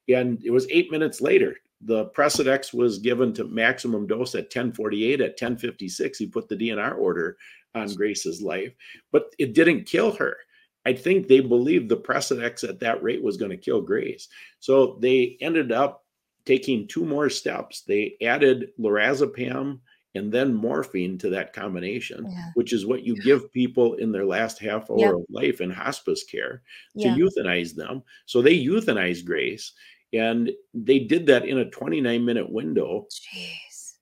[0.09, 1.55] And it was eight minutes later.
[1.85, 5.21] The Precedex was given to maximum dose at 1048.
[5.21, 7.37] At 1056, he put the DNR order
[7.75, 8.73] on Grace's life,
[9.11, 10.37] but it didn't kill her.
[10.85, 14.27] I think they believed the Precedex at that rate was going to kill Grace.
[14.59, 16.05] So they ended up
[16.45, 17.81] taking two more steps.
[17.81, 19.79] They added lorazepam
[20.15, 22.51] and then morphine to that combination, yeah.
[22.53, 25.13] which is what you give people in their last half hour yep.
[25.13, 26.61] of life in hospice care
[26.99, 27.15] to yeah.
[27.15, 28.03] euthanize them.
[28.25, 29.73] So they euthanized Grace.
[30.13, 33.07] And they did that in a 29 minute window.
[33.09, 33.95] Jeez.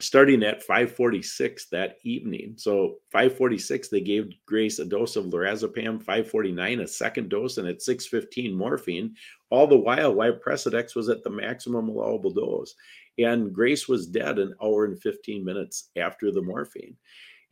[0.00, 2.54] Starting at 546 that evening.
[2.56, 7.82] So 546, they gave Grace a dose of lorazepam, 549, a second dose, and at
[7.82, 9.14] 615 morphine.
[9.50, 12.74] All the while, while Precedex was at the maximum allowable dose.
[13.18, 16.96] And Grace was dead an hour and 15 minutes after the morphine.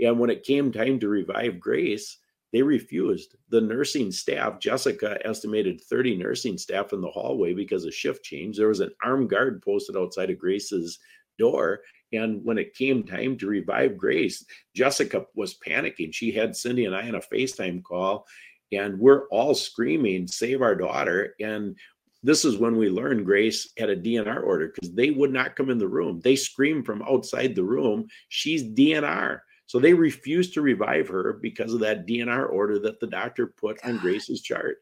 [0.00, 2.18] And when it came time to revive Grace,
[2.52, 3.36] they refused.
[3.50, 8.56] The nursing staff, Jessica estimated 30 nursing staff in the hallway because of shift change.
[8.56, 10.98] There was an armed guard posted outside of Grace's
[11.38, 11.80] door.
[12.12, 16.12] And when it came time to revive Grace, Jessica was panicking.
[16.12, 18.26] She had Cindy and I on a FaceTime call,
[18.72, 21.34] and we're all screaming, Save our daughter.
[21.40, 21.76] And
[22.22, 25.70] this is when we learned Grace had a DNR order because they would not come
[25.70, 26.20] in the room.
[26.20, 29.40] They screamed from outside the room, She's DNR.
[29.70, 33.78] So they refused to revive her because of that DNR order that the doctor put
[33.84, 34.78] on Grace's chart.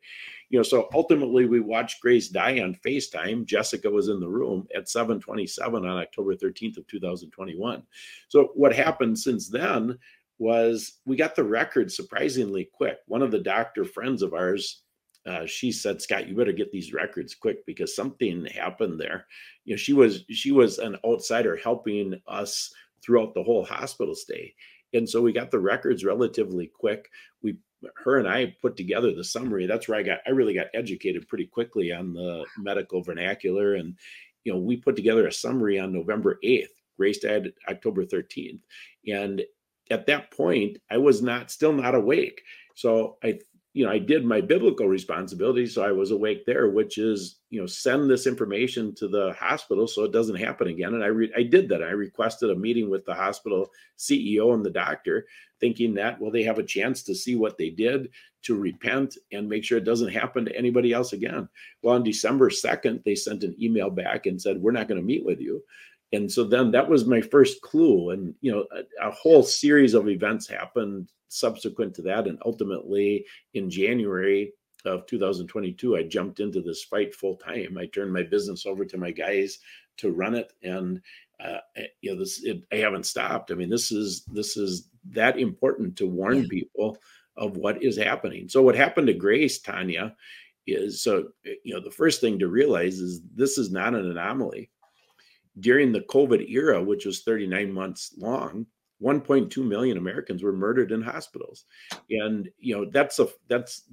[0.49, 3.45] You know, so ultimately we watched Grace die on FaceTime.
[3.45, 7.83] Jessica was in the room at 727 on October 13th of 2021.
[8.29, 9.99] So what happened since then
[10.39, 12.97] was we got the record surprisingly quick.
[13.09, 14.85] One of the doctor friends of ours
[15.27, 19.27] uh, she said, "Scott, you better get these records quick because something happened there."
[19.67, 22.73] You know, she was she was an outsider helping us
[23.03, 24.55] throughout the whole hospital stay,
[24.93, 27.09] and so we got the records relatively quick.
[27.43, 27.57] We
[27.97, 29.67] her and I put together the summary.
[29.67, 33.75] That's where I got I really got educated pretty quickly on the medical vernacular.
[33.75, 33.97] And
[34.45, 36.67] you know, we put together a summary on November 8th.
[36.97, 38.61] Grace died October 13th.
[39.07, 39.43] And
[39.91, 42.43] at that point, I was not still not awake.
[42.75, 43.39] So I
[43.79, 47.61] you know, I did my biblical responsibility, so I was awake there, which is, you
[47.61, 50.95] know, send this information to the hospital so it doesn't happen again.
[50.95, 51.85] And I re- I did that.
[51.85, 55.29] I requested a meeting with the hospital CEO and the doctor,
[55.61, 58.09] thinking that well, they have a chance to see what they did
[58.47, 61.49] to repent and make sure it doesn't happen to anybody else again.
[61.81, 65.07] Well, on December second, they sent an email back and said we're not going to
[65.07, 65.63] meet with you.
[66.13, 69.95] And so then that was my first clue, and you know, a, a whole series
[69.95, 72.27] of events happened subsequent to that.
[72.27, 73.25] And ultimately,
[73.55, 74.53] in January
[74.85, 77.79] of 2022, I jumped into this fight full time.
[77.79, 79.59] I turned my business over to my guys
[79.99, 81.01] to run it, and
[81.45, 81.59] uh,
[82.01, 83.51] you know, this it, I haven't stopped.
[83.51, 86.49] I mean, this is this is that important to warn yeah.
[86.51, 86.99] people
[87.37, 88.49] of what is happening.
[88.49, 90.15] So, what happened to Grace, Tania,
[90.67, 91.29] is so
[91.65, 94.71] you know the first thing to realize is this is not an anomaly.
[95.61, 98.67] During the COVID era, which was 39 months long,
[99.03, 101.65] 1.2 million Americans were murdered in hospitals,
[102.11, 103.85] and you know that's a that's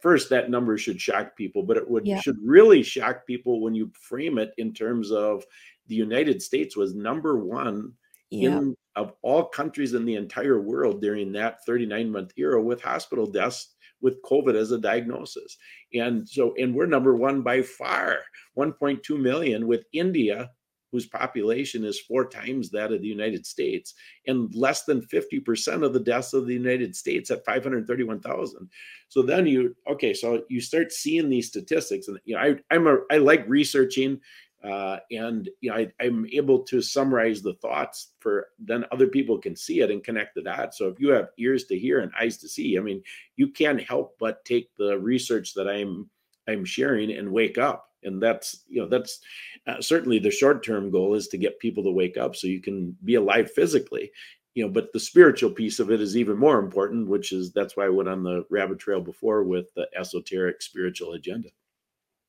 [0.00, 2.20] first that number should shock people, but it would yeah.
[2.20, 5.44] should really shock people when you frame it in terms of
[5.88, 7.92] the United States was number one
[8.30, 8.52] Yep.
[8.52, 13.26] in of all countries in the entire world during that 39 month era with hospital
[13.26, 15.56] deaths with COVID as a diagnosis.
[15.94, 18.18] And so, and we're number one by far,
[18.56, 20.50] 1.2 million, with India,
[20.94, 23.94] whose population is four times that of the United States,
[24.28, 28.70] and less than 50% of the deaths of the United States at 531,000.
[29.08, 32.86] So then you, okay, so you start seeing these statistics, and you know, I, I'm
[32.86, 34.20] a, I like researching.
[34.62, 39.36] Uh, and you know, I, I'm able to summarize the thoughts for then other people
[39.36, 40.78] can see it and connect the dots.
[40.78, 43.02] So if you have ears to hear and eyes to see, I mean,
[43.34, 46.08] you can't help but take the research that I'm
[46.46, 47.90] I'm sharing and wake up.
[48.04, 49.20] And that's you know that's
[49.66, 52.60] uh, certainly the short term goal is to get people to wake up so you
[52.60, 54.10] can be alive physically.
[54.54, 57.76] You know, but the spiritual piece of it is even more important, which is that's
[57.76, 61.48] why I went on the rabbit trail before with the esoteric spiritual agenda.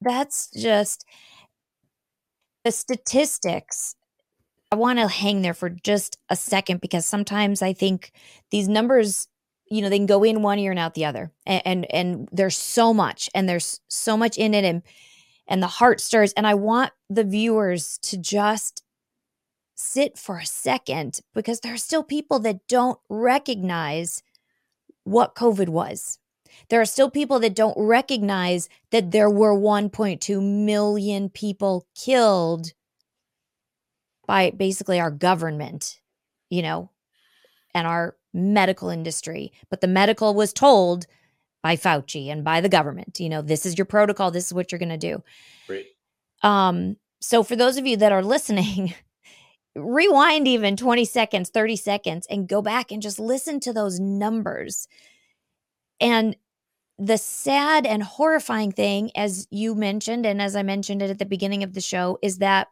[0.01, 1.05] That's just
[2.65, 3.95] the statistics
[4.71, 8.11] i want to hang there for just a second because sometimes i think
[8.51, 9.29] these numbers
[9.69, 12.29] you know they can go in one ear and out the other and and, and
[12.31, 14.81] there's so much and there's so much in it and
[15.47, 18.83] and the heart stirs and i want the viewers to just
[19.75, 24.23] sit for a second because there are still people that don't recognize
[25.03, 26.19] what covid was
[26.69, 32.73] there are still people that don't recognize that there were 1.2 million people killed
[34.27, 35.99] by basically our government,
[36.49, 36.89] you know,
[37.73, 39.51] and our medical industry.
[39.69, 41.05] But the medical was told
[41.65, 44.71] by Fauci and by the government, you know, this is your protocol, this is what
[44.71, 45.23] you're going to do.
[45.67, 45.87] Right.
[46.43, 48.93] Um so for those of you that are listening,
[49.75, 54.87] rewind even 20 seconds, 30 seconds and go back and just listen to those numbers.
[55.99, 56.35] And
[56.99, 61.25] the sad and horrifying thing, as you mentioned, and as I mentioned it at the
[61.25, 62.67] beginning of the show, is that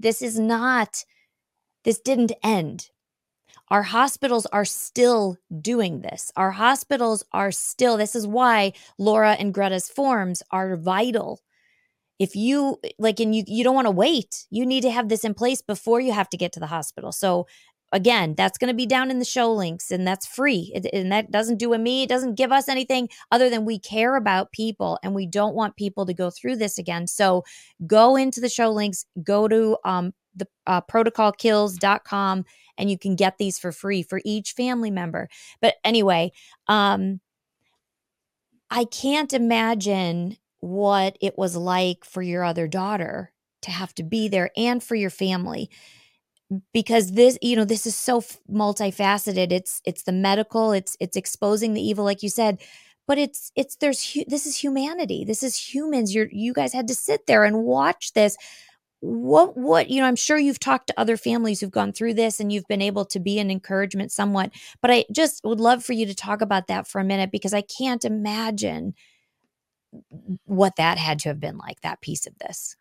[0.00, 1.04] this is not,
[1.84, 2.90] this didn't end.
[3.70, 6.32] Our hospitals are still doing this.
[6.36, 11.40] Our hospitals are still, this is why Laura and Greta's forms are vital.
[12.18, 15.24] If you like, and you, you don't want to wait, you need to have this
[15.24, 17.12] in place before you have to get to the hospital.
[17.12, 17.46] So
[17.92, 20.72] again, that's going to be down in the show links and that's free.
[20.74, 23.78] It, and that doesn't do a me, it doesn't give us anything other than we
[23.78, 27.06] care about people and we don't want people to go through this again.
[27.06, 27.44] So
[27.86, 32.44] go into the show links, go to um, the uh, protocolkills.com
[32.80, 35.28] and you can get these for free for each family member.
[35.60, 36.32] But anyway,
[36.66, 37.20] um,
[38.70, 44.28] I can't imagine what it was like for your other daughter to have to be
[44.28, 45.70] there and for your family
[46.72, 48.20] because this you know this is so
[48.50, 49.52] multifaceted.
[49.52, 52.58] It's it's the medical it's it's exposing the evil like you said
[53.10, 55.24] but it's it's there's this is humanity.
[55.24, 56.14] This is humans.
[56.14, 58.36] You're you guys had to sit there and watch this
[59.00, 62.38] what what you know i'm sure you've talked to other families who've gone through this
[62.38, 64.50] and you've been able to be an encouragement somewhat
[64.82, 67.54] but i just would love for you to talk about that for a minute because
[67.54, 68.94] i can't imagine
[70.44, 72.76] what that had to have been like that piece of this.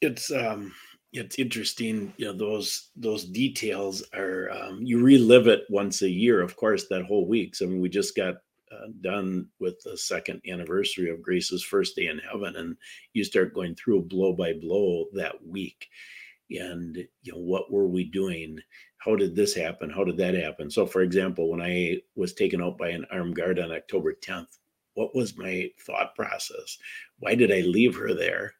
[0.00, 0.72] It's um
[1.12, 6.42] it's interesting you know those those details are um, you relive it once a year
[6.42, 7.56] of course that whole week.
[7.56, 8.34] So i mean we just got
[8.72, 12.76] uh, done with the second anniversary of grace's first day in heaven and
[13.12, 15.88] you start going through blow by blow that week.
[16.50, 18.58] And you know what were we doing?
[18.98, 19.90] How did this happen?
[19.90, 20.70] How did that happen?
[20.70, 24.58] So for example when i was taken out by an armed guard on october 10th
[24.98, 26.76] what was my thought process?
[27.20, 28.54] Why did i leave her there?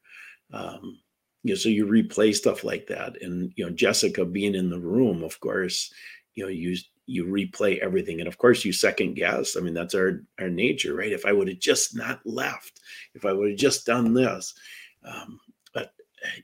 [0.53, 1.01] Um,
[1.43, 3.21] you know, so you replay stuff like that.
[3.21, 5.93] And, you know, Jessica being in the room, of course,
[6.35, 6.77] you know, you
[7.09, 8.21] you replay everything.
[8.21, 9.57] And of course you second guess.
[9.57, 11.13] I mean, that's our our nature, right?
[11.13, 12.81] If I would have just not left,
[13.15, 14.55] if I would have just done this.
[15.05, 15.41] Um,
[15.73, 15.93] but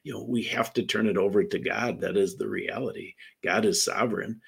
[0.02, 2.00] you know, we have to turn it over to God.
[2.00, 3.14] That is the reality.
[3.42, 4.40] God is sovereign.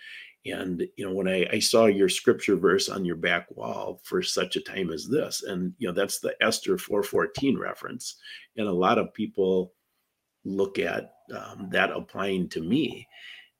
[0.47, 4.23] And you know, when I, I saw your scripture verse on your back wall for
[4.23, 8.17] such a time as this, and you know, that's the Esther 414 reference.
[8.57, 9.75] And a lot of people
[10.45, 13.07] look at um, that applying to me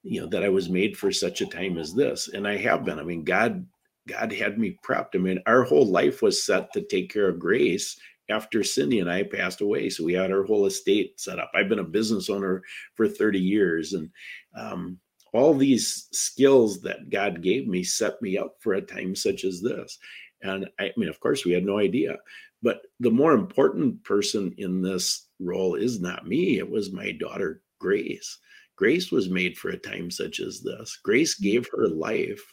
[0.07, 2.85] you know that i was made for such a time as this and i have
[2.85, 2.99] been.
[2.99, 3.67] I mean god
[4.09, 5.15] god had me prepped.
[5.15, 7.99] I mean our whole life was set to take care of grace
[8.31, 9.91] after cindy and i passed away.
[9.91, 11.51] So we had our whole estate set up.
[11.55, 12.63] I've been a business owner
[12.95, 14.11] for 30 years and
[14.57, 14.99] um,
[15.33, 19.61] all these skills that god gave me set me up for a time such as
[19.61, 19.99] this.
[20.43, 22.17] And I mean, of course, we had no idea.
[22.63, 27.63] But the more important person in this role is not me, it was my daughter,
[27.79, 28.39] Grace.
[28.77, 30.99] Grace was made for a time such as this.
[31.03, 32.45] Grace gave her life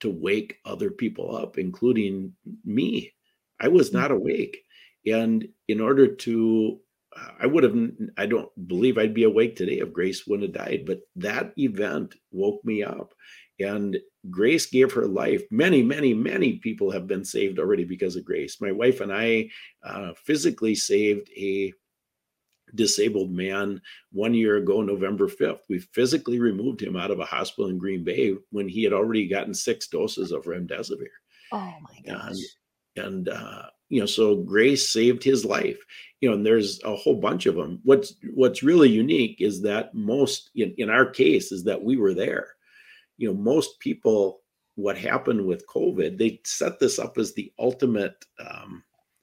[0.00, 2.32] to wake other people up, including
[2.64, 3.12] me.
[3.60, 4.58] I was not awake.
[5.06, 6.80] And in order to
[7.40, 7.76] I would have,
[8.16, 10.84] I don't believe I'd be awake today if Grace wouldn't have died.
[10.86, 13.14] But that event woke me up.
[13.60, 13.96] And
[14.30, 15.42] Grace gave her life.
[15.50, 18.60] Many, many, many people have been saved already because of Grace.
[18.60, 19.48] My wife and I
[19.82, 21.72] uh, physically saved a
[22.74, 23.80] disabled man
[24.12, 25.60] one year ago, November 5th.
[25.68, 29.26] We physically removed him out of a hospital in Green Bay when he had already
[29.28, 31.08] gotten six doses of remdesivir.
[31.52, 32.36] Oh my gosh.
[32.96, 35.78] And, and uh, you know, so Grace saved his life.
[36.20, 37.80] You know, and there's a whole bunch of them.
[37.84, 42.14] What's what's really unique is that most in, in our case is that we were
[42.14, 42.48] there.
[43.16, 44.40] You know, most people,
[44.74, 48.82] what happened with COVID, they set this up as the ultimate um,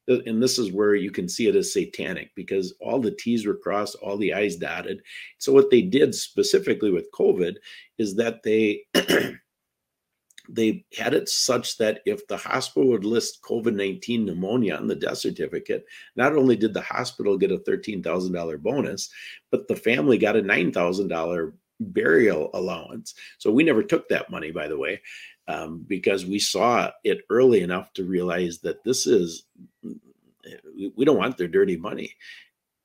[0.09, 3.45] Uh, and this is where you can see it as satanic because all the T's
[3.45, 5.01] were crossed, all the I's dotted.
[5.37, 7.55] So what they did specifically with COVID
[7.97, 8.83] is that they
[10.49, 15.17] they had it such that if the hospital would list COVID-19 pneumonia on the death
[15.17, 15.85] certificate,
[16.15, 19.09] not only did the hospital get a $13,000 bonus,
[19.49, 23.15] but the family got a $9,000 burial allowance.
[23.39, 25.01] So we never took that money, by the way
[25.47, 29.43] um, because we saw it early enough to realize that this is
[30.95, 32.15] we don't want their dirty money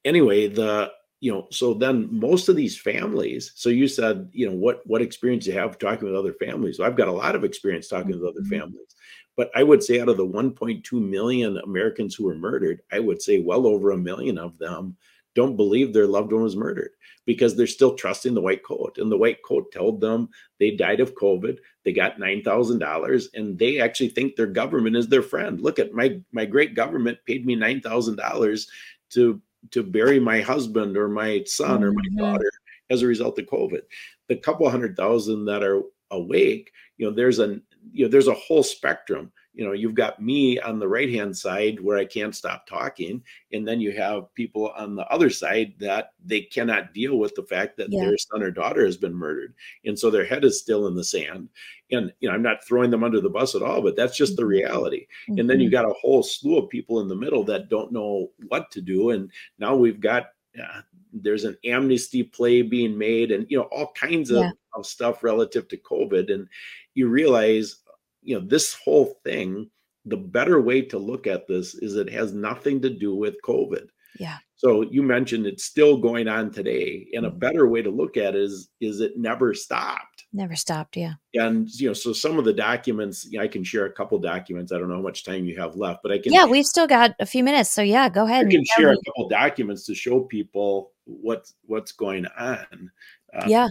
[0.04, 0.90] anyway the
[1.20, 5.02] you know so then most of these families so you said you know what what
[5.02, 8.10] experience you have talking with other families so i've got a lot of experience talking
[8.10, 8.58] with other mm-hmm.
[8.60, 8.96] families
[9.36, 13.20] but i would say out of the 1.2 million americans who were murdered i would
[13.20, 14.96] say well over a million of them
[15.34, 16.90] don't believe their loved one was murdered
[17.26, 18.98] because they're still trusting the white coat.
[18.98, 20.28] And the white coat told them
[20.58, 21.58] they died of COVID.
[21.84, 25.60] They got nine thousand dollars, and they actually think their government is their friend.
[25.60, 28.68] Look at my my great government paid me nine thousand dollars
[29.10, 31.84] to to bury my husband or my son mm-hmm.
[31.84, 32.18] or my mm-hmm.
[32.18, 32.50] daughter
[32.90, 33.82] as a result of COVID.
[34.28, 37.60] The couple hundred thousand that are awake, you know, there's a
[37.92, 41.36] you know there's a whole spectrum you know you've got me on the right hand
[41.36, 43.22] side where i can't stop talking
[43.52, 47.42] and then you have people on the other side that they cannot deal with the
[47.42, 48.00] fact that yeah.
[48.00, 51.04] their son or daughter has been murdered and so their head is still in the
[51.04, 51.48] sand
[51.90, 54.36] and you know i'm not throwing them under the bus at all but that's just
[54.36, 54.50] the mm-hmm.
[54.50, 55.40] reality mm-hmm.
[55.40, 55.82] and then you mm-hmm.
[55.82, 59.10] got a whole slew of people in the middle that don't know what to do
[59.10, 60.30] and now we've got
[60.60, 60.80] uh,
[61.12, 64.50] there's an amnesty play being made and you know all kinds of, yeah.
[64.74, 66.48] of stuff relative to covid and
[66.94, 67.76] you realize
[68.22, 69.70] you know, this whole thing,
[70.04, 73.88] the better way to look at this is it has nothing to do with COVID.
[74.18, 74.38] Yeah.
[74.56, 77.38] So you mentioned it's still going on today, and a mm-hmm.
[77.38, 80.26] better way to look at it is is it never stopped.
[80.32, 81.14] Never stopped, yeah.
[81.34, 84.18] And you know, so some of the documents you know, I can share a couple
[84.18, 84.70] documents.
[84.70, 86.32] I don't know how much time you have left, but I can.
[86.32, 88.46] Yeah, we've still got a few minutes, so yeah, go ahead.
[88.46, 88.98] I can share me.
[89.00, 92.90] a couple documents to show people what's what's going on.
[93.32, 93.68] Uh, yeah.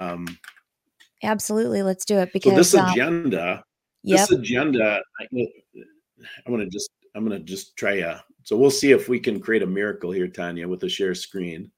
[0.00, 0.26] Um.
[1.22, 3.64] Absolutely, let's do it because so this uh, agenda
[4.02, 4.28] yep.
[4.28, 5.26] this agenda I,
[6.46, 9.62] i'm gonna just i'm gonna just try a so we'll see if we can create
[9.62, 11.70] a miracle here Tania with a share screen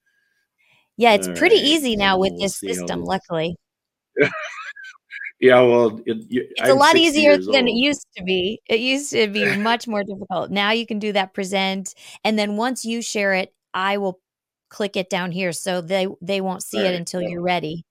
[0.97, 1.65] yeah it's All pretty right.
[1.65, 3.57] easy now with we'll this system luckily
[5.41, 7.69] yeah well it, it's I'm a lot easier than old.
[7.69, 11.13] it used to be it used to be much more difficult now you can do
[11.13, 11.95] that present
[12.25, 14.21] and then once you share it i will
[14.69, 17.85] click it down here so they they won't see it until you're ready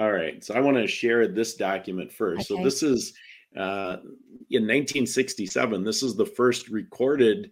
[0.00, 0.42] all right.
[0.42, 2.50] So I want to share this document first.
[2.50, 2.60] Okay.
[2.60, 3.14] So this is
[3.56, 3.98] uh,
[4.50, 5.84] in 1967.
[5.84, 7.50] This is the first recorded,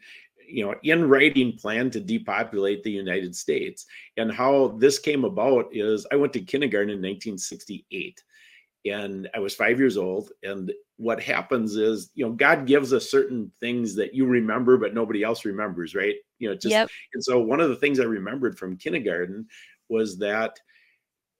[0.49, 3.86] you know, in writing plan to depopulate the United States.
[4.16, 8.22] And how this came about is I went to kindergarten in 1968
[8.84, 10.32] and I was five years old.
[10.43, 14.95] And what happens is, you know, God gives us certain things that you remember, but
[14.95, 16.16] nobody else remembers, right?
[16.40, 16.88] You know, just, yep.
[17.14, 19.47] and so one of the things I remembered from kindergarten
[19.88, 20.59] was that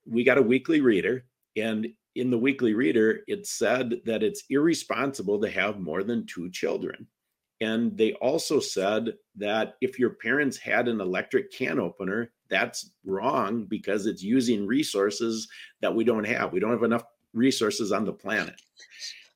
[0.07, 1.25] we got a weekly reader
[1.57, 6.51] and in the weekly reader it said that it's irresponsible to have more than two
[6.51, 7.07] children
[7.61, 13.65] and they also said that if your parents had an electric can opener that's wrong
[13.65, 15.49] because it's using resources
[15.81, 18.61] that we don't have we don't have enough resources on the planet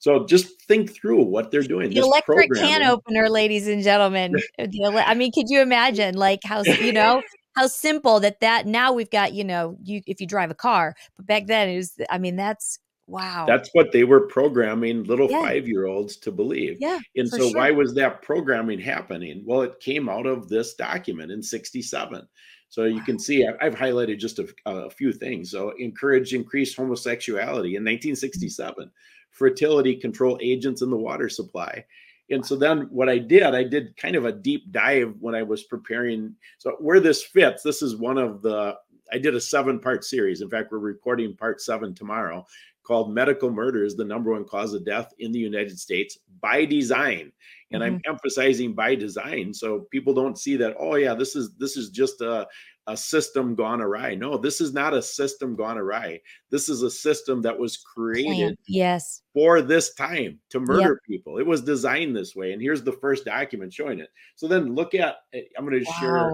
[0.06, 1.90] so just think through what they're doing.
[1.90, 4.36] The electric can opener, ladies and gentlemen.
[4.56, 7.22] I mean, could you imagine like how you know
[7.56, 10.94] how simple that that now we've got you know you if you drive a car
[11.16, 12.78] but back then it was i mean that's
[13.08, 13.44] wow.
[13.46, 15.40] That's what they were programming little yeah.
[15.40, 16.78] five year olds to believe.
[16.80, 17.52] Yeah and so sure.
[17.54, 19.44] why was that programming happening?
[19.46, 22.26] Well it came out of this document in 67
[22.68, 25.50] so you can see I've highlighted just a, a, few things.
[25.50, 28.90] So encourage increased homosexuality in 1967, mm-hmm.
[29.30, 31.84] fertility control agents in the water supply,
[32.30, 35.42] and so then what I did, I did kind of a deep dive when I
[35.42, 36.34] was preparing.
[36.58, 38.76] So where this fits, this is one of the
[39.12, 40.40] I did a seven part series.
[40.40, 42.44] In fact, we're recording part seven tomorrow
[42.82, 46.64] called Medical Murder is the number one cause of death in the United States by
[46.64, 47.32] design.
[47.72, 47.96] And mm-hmm.
[47.96, 51.90] I'm emphasizing by design so people don't see that, oh yeah, this is this is
[51.90, 52.46] just a,
[52.86, 54.14] a system gone awry.
[54.14, 56.20] No, this is not a system gone awry.
[56.50, 61.08] This is a system that was created yes for this time to murder yep.
[61.08, 61.38] people.
[61.38, 62.52] It was designed this way.
[62.52, 64.10] And here's the first document showing it.
[64.36, 65.96] So then look at eh, I'm going to wow.
[66.00, 66.26] share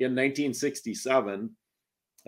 [0.00, 1.50] in 1967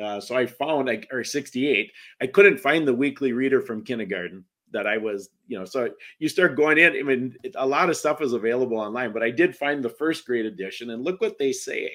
[0.02, 1.90] uh, so I found, like, or 68,
[2.20, 6.28] I couldn't find the weekly reader from kindergarten that I was, you know, so you
[6.28, 6.96] start going in.
[6.96, 9.88] I mean, it, a lot of stuff is available online, but I did find the
[9.88, 10.90] first grade edition.
[10.90, 11.92] And look what they say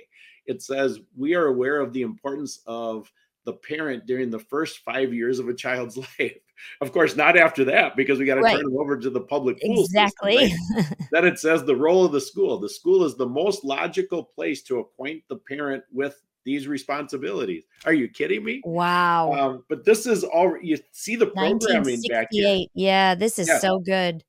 [0.51, 3.11] it says, We are aware of the importance of
[3.45, 6.37] the parent during the first five years of a child's life.
[6.79, 8.55] Of course, not after that, because we got to right.
[8.55, 10.49] turn them over to the public Exactly.
[10.49, 11.07] System, right?
[11.11, 12.59] then it says the role of the school.
[12.59, 17.63] The school is the most logical place to acquaint the parent with these responsibilities.
[17.85, 18.61] Are you kidding me?
[18.63, 19.33] Wow.
[19.33, 22.65] Um, but this is all you see the programming back here.
[22.75, 23.59] Yeah, this is yeah.
[23.59, 24.23] so good.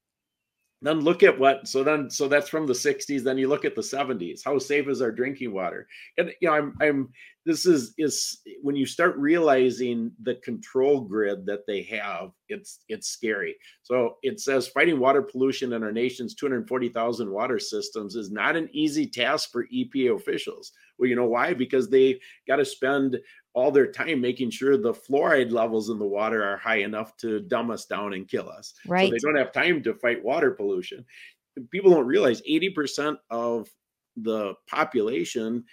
[0.83, 3.23] Then look at what so then so that's from the 60s.
[3.23, 4.41] Then you look at the 70s.
[4.45, 5.87] How safe is our drinking water?
[6.19, 7.09] And you know, I'm I'm
[7.47, 13.09] this is is when you start realizing the control grid that they have, it's it's
[13.09, 13.57] scary.
[13.83, 18.69] So it says fighting water pollution in our nation's 240,000 water systems is not an
[18.73, 20.73] easy task for EPA officials.
[20.99, 21.55] Well, you know why?
[21.55, 23.19] Because they got to spend
[23.55, 27.41] all their time making sure the fluoride levels in the water are high enough to
[27.41, 28.75] dumb us down and kill us.
[28.87, 29.09] Right.
[29.09, 31.05] So they don't have time to fight water pollution.
[31.71, 33.69] People don't realize 80% of
[34.17, 35.65] the population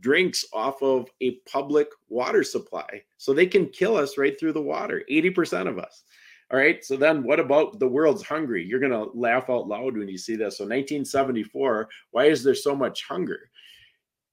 [0.00, 3.02] drinks off of a public water supply.
[3.16, 6.04] So they can kill us right through the water, 80% of us.
[6.50, 6.82] All right.
[6.82, 8.64] So then what about the world's hungry?
[8.64, 10.56] You're going to laugh out loud when you see this.
[10.56, 13.50] So 1974, why is there so much hunger?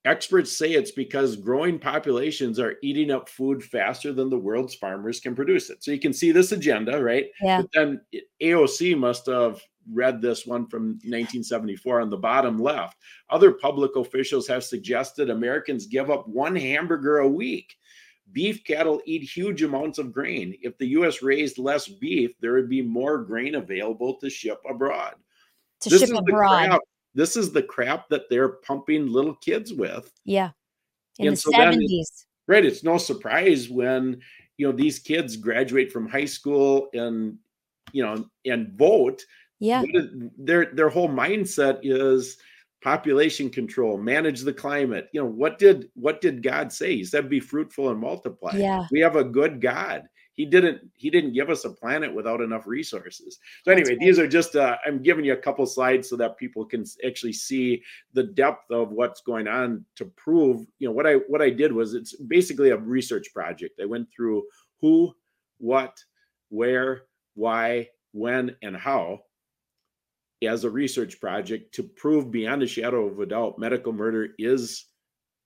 [0.05, 5.19] Experts say it's because growing populations are eating up food faster than the world's farmers
[5.19, 5.83] can produce it.
[5.83, 7.25] So you can see this agenda, right?
[7.41, 7.61] Yeah.
[7.61, 8.01] But then
[8.41, 9.59] AOC must have
[9.91, 12.97] read this one from 1974 on the bottom left.
[13.31, 17.75] Other public officials have suggested Americans give up one hamburger a week.
[18.31, 20.55] Beef cattle eat huge amounts of grain.
[20.61, 25.15] If the US raised less beef, there would be more grain available to ship abroad.
[25.81, 26.79] To this ship abroad
[27.15, 30.11] this is the crap that they're pumping little kids with.
[30.25, 30.51] Yeah.
[31.17, 31.77] In and the so 70s.
[31.77, 32.03] Then,
[32.47, 32.65] right.
[32.65, 34.21] It's no surprise when,
[34.57, 37.37] you know, these kids graduate from high school and,
[37.93, 39.23] you know, and vote.
[39.59, 39.83] Yeah.
[40.37, 42.37] Their their whole mindset is
[42.83, 45.07] population control, manage the climate.
[45.13, 46.97] You know, what did what did God say?
[46.97, 48.57] He said be fruitful and multiply.
[48.57, 48.85] Yeah.
[48.91, 50.03] We have a good God
[50.35, 53.39] he didn't he didn't give us a planet without enough resources.
[53.63, 56.65] So anyway these are just uh, i'm giving you a couple slides so that people
[56.65, 57.81] can actually see
[58.13, 61.71] the depth of what's going on to prove you know what i what i did
[61.71, 63.79] was it's basically a research project.
[63.81, 64.43] I went through
[64.81, 65.13] who
[65.57, 65.97] what
[66.49, 69.21] where why when and how
[70.43, 74.85] as a research project to prove beyond a shadow of a doubt medical murder is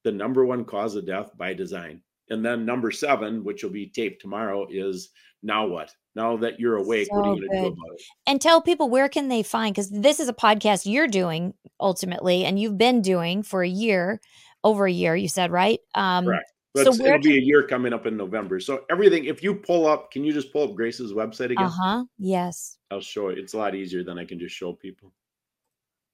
[0.04, 3.88] the number one cause of death by design and then number seven, which will be
[3.88, 5.10] taped tomorrow, is
[5.44, 5.94] now what?
[6.16, 8.02] Now that you're awake, so what are you going to do about it?
[8.28, 12.46] And tell people where can they find because this is a podcast you're doing ultimately,
[12.46, 14.20] and you've been doing for a year,
[14.64, 15.16] over a year.
[15.16, 15.80] You said right?
[15.96, 16.52] Um, Correct.
[16.76, 18.60] So it'll be a year coming up in November.
[18.60, 21.66] So everything, if you pull up, can you just pull up Grace's website again?
[21.66, 22.06] Uh huh.
[22.20, 22.78] Yes.
[22.92, 23.40] I'll show it.
[23.40, 25.12] It's a lot easier than I can just show people.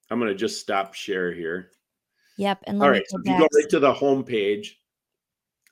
[0.10, 1.72] I'm going to just stop share here.
[2.38, 2.64] Yep.
[2.68, 3.04] And all right.
[3.08, 4.80] So if you go right to the home page,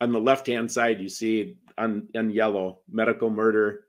[0.01, 3.85] on the left hand side, you see on in yellow medical murder.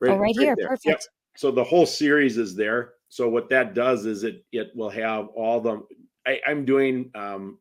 [0.00, 0.68] Right, oh, right, right here, there.
[0.68, 0.86] perfect.
[0.86, 1.00] Yep.
[1.36, 2.94] So the whole series is there.
[3.08, 5.82] So what that does is it it will have all the.
[6.26, 7.58] I, am doing um,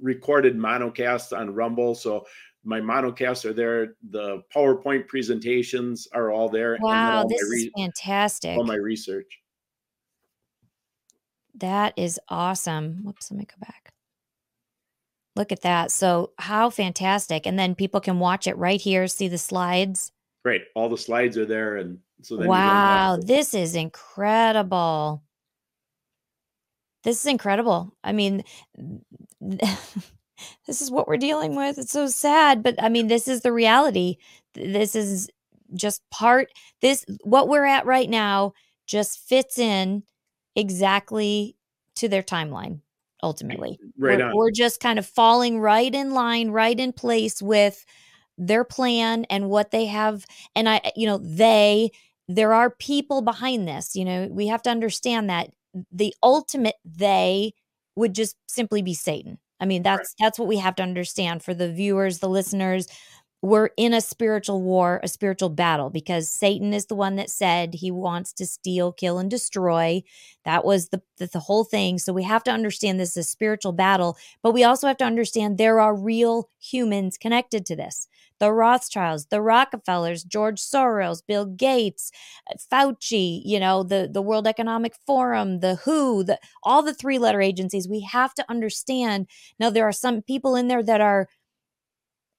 [0.00, 2.24] recorded monocasts on Rumble, so
[2.64, 3.94] my monocasts are there.
[4.10, 6.78] The PowerPoint presentations are all there.
[6.80, 8.56] Wow, this re- is fantastic.
[8.56, 9.40] All my research.
[11.54, 13.00] That is awesome.
[13.04, 13.92] Whoops, let me go back.
[15.36, 15.90] Look at that.
[15.92, 17.46] So, how fantastic.
[17.46, 20.12] And then people can watch it right here, see the slides.
[20.44, 20.62] Great.
[20.74, 21.76] All the slides are there.
[21.76, 25.22] And so then wow, this is incredible.
[27.04, 27.94] This is incredible.
[28.02, 28.42] I mean,
[29.40, 31.78] this is what we're dealing with.
[31.78, 34.16] It's so sad, but I mean, this is the reality.
[34.54, 35.28] This is
[35.74, 36.48] just part,
[36.80, 38.54] this, what we're at right now
[38.86, 40.04] just fits in
[40.54, 41.56] exactly
[41.96, 42.80] to their timeline
[43.26, 43.78] ultimately.
[43.98, 47.84] Right we're, we're, just kind of falling right in line, right in place with
[48.38, 50.24] their plan and what they have.
[50.54, 51.90] And I, you know, they,
[52.28, 53.96] there are people behind this.
[53.96, 55.50] You know, we have to understand that
[55.92, 57.52] the ultimate they
[57.96, 59.38] would just simply be Satan.
[59.58, 60.24] I mean, that's right.
[60.26, 62.86] that's what we have to understand for the viewers, the listeners.
[63.42, 67.74] We're in a spiritual war, a spiritual battle because Satan is the one that said
[67.74, 70.02] he wants to steal, kill and destroy.
[70.44, 71.98] That was the, the, the whole thing.
[71.98, 75.04] So we have to understand this is a spiritual battle, but we also have to
[75.04, 78.08] understand there are real humans connected to this
[78.38, 82.10] the Rothschilds, the Rockefellers, George Soros, Bill Gates,
[82.70, 87.40] Fauci, you know, the, the World Economic Forum, the WHO, the, all the three letter
[87.40, 87.88] agencies.
[87.88, 89.26] We have to understand.
[89.58, 91.28] Now, there are some people in there that are,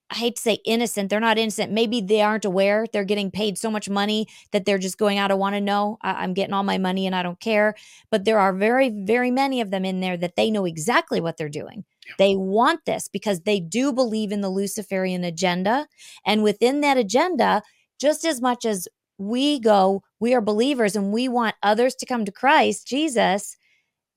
[0.09, 1.09] I hate to say innocent.
[1.09, 1.71] They're not innocent.
[1.71, 2.85] Maybe they aren't aware.
[2.91, 5.31] They're getting paid so much money that they're just going out.
[5.31, 5.97] I want to know.
[6.01, 7.75] I, I'm getting all my money and I don't care.
[8.09, 11.35] But there are very, very many of them in there that they know exactly what
[11.35, 11.83] they're doing.
[12.17, 15.87] They want this because they do believe in the Luciferian agenda.
[16.25, 17.61] And within that agenda,
[17.99, 18.87] just as much as
[19.17, 23.57] we go, we are believers and we want others to come to Christ, Jesus,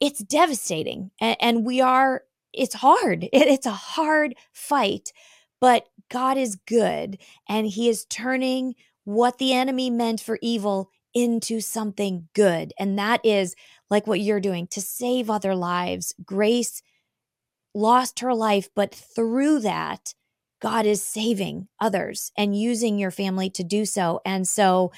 [0.00, 1.12] it's devastating.
[1.20, 3.24] And, and we are, it's hard.
[3.32, 5.12] It, it's a hard fight,
[5.60, 7.18] but God is good
[7.48, 8.74] and he is turning
[9.04, 12.72] what the enemy meant for evil into something good.
[12.78, 13.54] And that is
[13.90, 16.14] like what you're doing to save other lives.
[16.24, 16.82] Grace
[17.74, 20.14] lost her life, but through that,
[20.60, 24.20] God is saving others and using your family to do so.
[24.24, 24.92] And so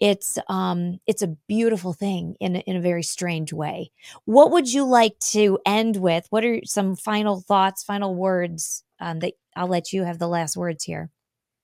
[0.00, 3.92] it's um it's a beautiful thing in in a very strange way.
[4.26, 6.26] What would you like to end with?
[6.30, 10.56] What are some final thoughts, final words um, that I'll let you have the last
[10.56, 11.10] words here?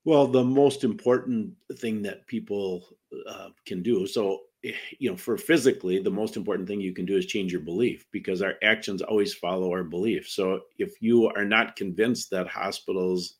[0.04, 2.84] Well, the most important thing that people
[3.28, 4.06] uh, can do.
[4.06, 7.52] So, eh, you know, for physically, the most important thing you can do is change
[7.52, 10.28] your belief because our actions always follow our belief.
[10.28, 13.38] So, if you are not convinced that hospitals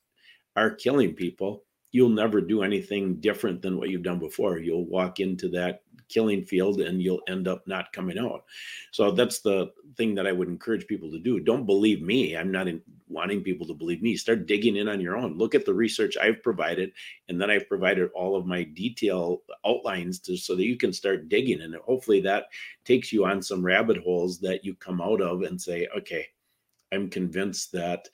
[0.56, 4.58] are killing people, you'll never do anything different than what you've done before.
[4.58, 5.82] You'll walk into that
[6.12, 8.44] killing field and you'll end up not coming out.
[8.90, 11.40] So that's the thing that I would encourage people to do.
[11.40, 12.36] Don't believe me.
[12.36, 12.66] I'm not
[13.08, 14.16] wanting people to believe me.
[14.16, 15.38] Start digging in on your own.
[15.38, 16.92] Look at the research I've provided,
[17.28, 21.28] and then I've provided all of my detail outlines to, so that you can start
[21.28, 21.62] digging.
[21.62, 22.44] And hopefully that
[22.84, 26.26] takes you on some rabbit holes that you come out of and say, okay,
[26.92, 28.08] I'm convinced that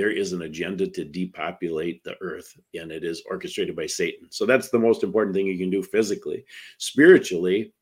[0.00, 4.28] there is an agenda to depopulate the earth and it is orchestrated by Satan.
[4.30, 6.46] So that's the most important thing you can do physically.
[6.78, 7.74] Spiritually,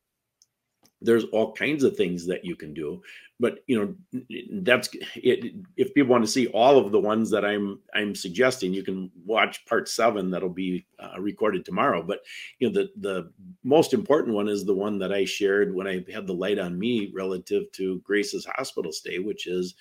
[1.01, 3.01] there's all kinds of things that you can do
[3.39, 4.21] but you know
[4.61, 8.73] that's it if people want to see all of the ones that i'm i'm suggesting
[8.73, 12.19] you can watch part seven that'll be uh, recorded tomorrow but
[12.59, 13.31] you know the the
[13.63, 16.77] most important one is the one that i shared when i had the light on
[16.77, 19.75] me relative to grace's hospital stay which is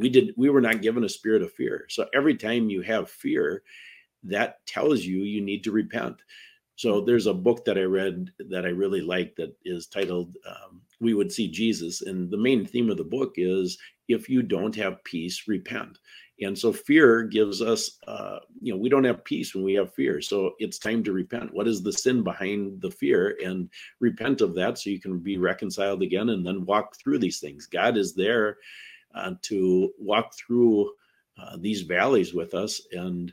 [0.00, 1.86] we did we were not given a spirit of fear.
[1.88, 3.62] So every time you have fear
[4.24, 6.16] that tells you you need to repent.
[6.76, 10.80] So there's a book that i read that i really like that is titled um,
[10.98, 13.76] we would see jesus and the main theme of the book is
[14.10, 15.98] if you don't have peace repent.
[16.42, 19.94] And so fear gives us uh, you know we don't have peace when we have
[19.94, 20.20] fear.
[20.20, 21.52] So it's time to repent.
[21.52, 23.38] What is the sin behind the fear?
[23.44, 23.68] And
[24.00, 27.66] repent of that so you can be reconciled again and then walk through these things.
[27.66, 28.56] God is there
[29.14, 30.92] uh, to walk through
[31.38, 32.80] uh, these valleys with us.
[32.92, 33.32] And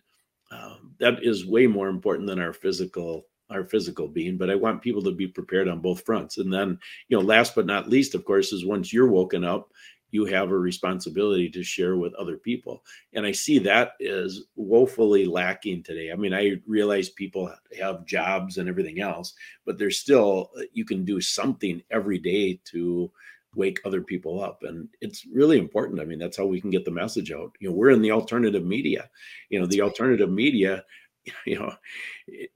[0.51, 4.81] uh, that is way more important than our physical our physical being but i want
[4.81, 6.37] people to be prepared on both fronts.
[6.37, 9.71] And then you know last but not least of course is once you're woken up
[10.11, 12.83] you have a responsibility to share with other people.
[13.13, 16.11] And i see that is woefully lacking today.
[16.11, 19.33] I mean i realize people have jobs and everything else
[19.65, 23.09] but there's still you can do something every day to
[23.57, 26.85] wake other people up and it's really important i mean that's how we can get
[26.85, 29.09] the message out you know we're in the alternative media
[29.49, 30.83] you know the alternative media
[31.45, 31.73] you know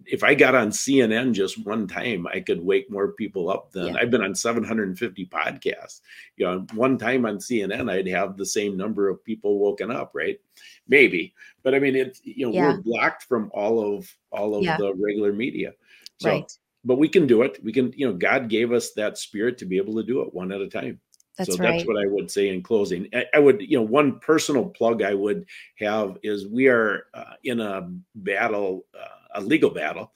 [0.06, 3.88] if i got on cnn just one time i could wake more people up than
[3.88, 3.96] Yeah.
[4.00, 6.02] i've been on 750 podcasts
[6.38, 10.12] you know one time on cnn i'd have the same number of people woken up
[10.14, 10.40] right
[10.88, 11.34] maybe
[11.64, 12.68] but i mean it's you know Yeah.
[12.76, 14.78] we're blocked from all of all of Yeah.
[14.78, 15.74] the regular media
[16.20, 16.52] so Right.
[16.84, 19.66] But we can do it we can you know god gave us that spirit to
[19.66, 21.00] be able to do it one at a time
[21.38, 21.72] That's so right.
[21.72, 23.08] that's what I would say in closing.
[23.14, 25.46] I, I would, you know, one personal plug I would
[25.80, 30.12] have is we are uh, in a battle, uh, a legal battle,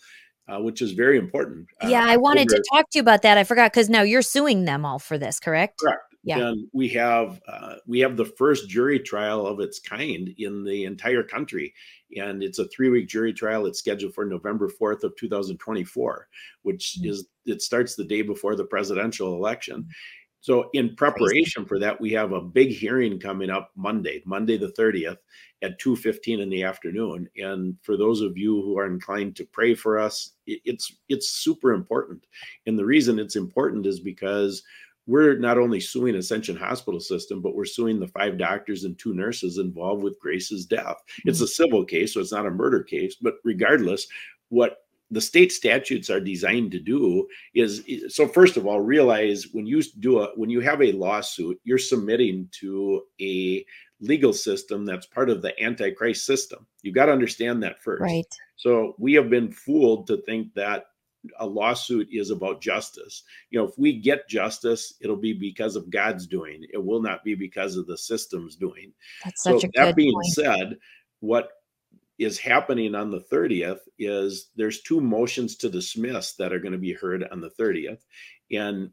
[0.48, 1.68] uh, which is very important.
[1.82, 3.38] uh, yeah, I wanted to talk to you about that.
[3.38, 5.80] I forgot because now you're suing them all for this, correct?
[5.80, 6.15] Correct.
[6.26, 6.40] Yeah.
[6.40, 10.86] And we have uh, we have the first jury trial of its kind in the
[10.86, 11.72] entire country,
[12.18, 13.68] and it's a three week jury trial.
[13.68, 16.28] It's scheduled for November fourth of two thousand twenty four,
[16.64, 17.10] which Mm.
[17.12, 19.88] is it starts the day before the presidential election.
[20.42, 24.70] So in preparation for that, we have a big hearing coming up Monday, Monday the
[24.72, 25.18] thirtieth,
[25.62, 27.30] at two fifteen in the afternoon.
[27.38, 31.30] And for those of you who are inclined to pray for us, it- it's it's
[31.30, 32.26] super important.
[32.66, 34.64] And the reason it's important is because
[35.08, 39.14] we're not only suing Ascension Hospital System, but we're suing the five doctors and two
[39.14, 40.98] nurses involved with Grace's death.
[41.26, 41.64] It's a mm-hmm.
[41.64, 43.16] civil case, so it's not a murder case.
[43.16, 44.08] But regardless,
[44.50, 44.80] what
[45.12, 49.82] the state statutes are designed to do is so first of all realize when you
[50.00, 53.64] do a when you have a lawsuit you're submitting to a
[54.02, 58.36] legal system that's part of the antichrist system you've got to understand that first Right.
[58.56, 60.88] so we have been fooled to think that
[61.40, 63.24] a lawsuit is about justice.
[63.50, 66.66] You know, if we get justice, it'll be because of God's doing.
[66.72, 68.94] It will not be because of the system's doing.
[69.24, 70.26] That's So such a that being point.
[70.28, 70.78] said,
[71.20, 71.50] what
[72.18, 76.78] is happening on the 30th is there's two motions to dismiss that are going to
[76.78, 78.00] be heard on the 30th.
[78.52, 78.92] And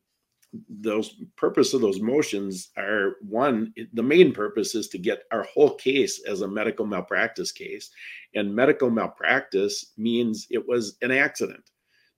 [0.69, 5.75] those purpose of those motions are one the main purpose is to get our whole
[5.77, 7.91] case as a medical malpractice case
[8.35, 11.71] and medical malpractice means it was an accident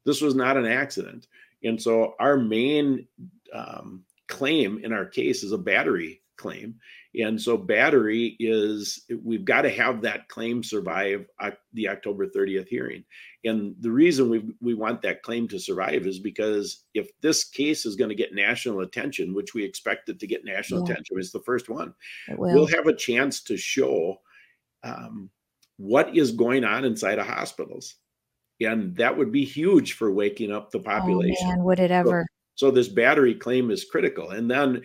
[0.05, 1.27] this was not an accident.
[1.63, 3.07] And so our main
[3.53, 6.75] um, claim in our case is a battery claim.
[7.19, 11.27] And so battery is we've got to have that claim survive
[11.73, 13.05] the october 30th hearing.
[13.45, 17.87] And the reason we we want that claim to survive is because if this case
[17.87, 20.93] is going to get national attention which we expect it to get national Yeah.
[20.95, 21.95] attention it's the first one
[22.55, 24.21] we'll have a chance to show
[24.83, 25.31] um,
[25.77, 27.95] what is going on inside of hospitals
[28.61, 31.49] and that would be huge for waking up the Oh population.
[31.49, 32.27] man, would it ever?
[32.57, 34.31] so this battery claim is critical.
[34.31, 34.83] And then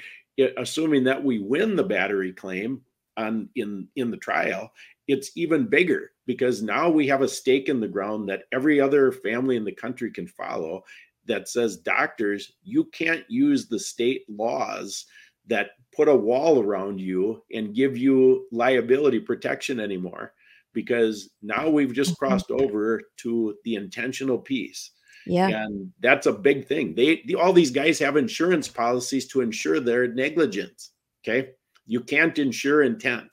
[0.57, 2.81] assuming that we win the battery claim
[3.17, 4.71] on in in the trial
[5.07, 9.11] it's even bigger because now we have a stake in the ground that every other
[9.11, 10.83] family in the country can follow
[11.25, 15.05] that says doctors you can't use the state laws
[15.47, 20.33] that put a wall around you and give you liability protection anymore
[20.73, 22.17] because now we've just Mhm.
[22.17, 24.91] crossed over to the intentional piece
[25.25, 25.47] Yeah.
[25.49, 29.79] and that's a big thing they the, all these guys have insurance policies to ensure
[29.79, 30.91] their negligence
[31.23, 31.51] okay
[31.85, 33.29] you can't insure intent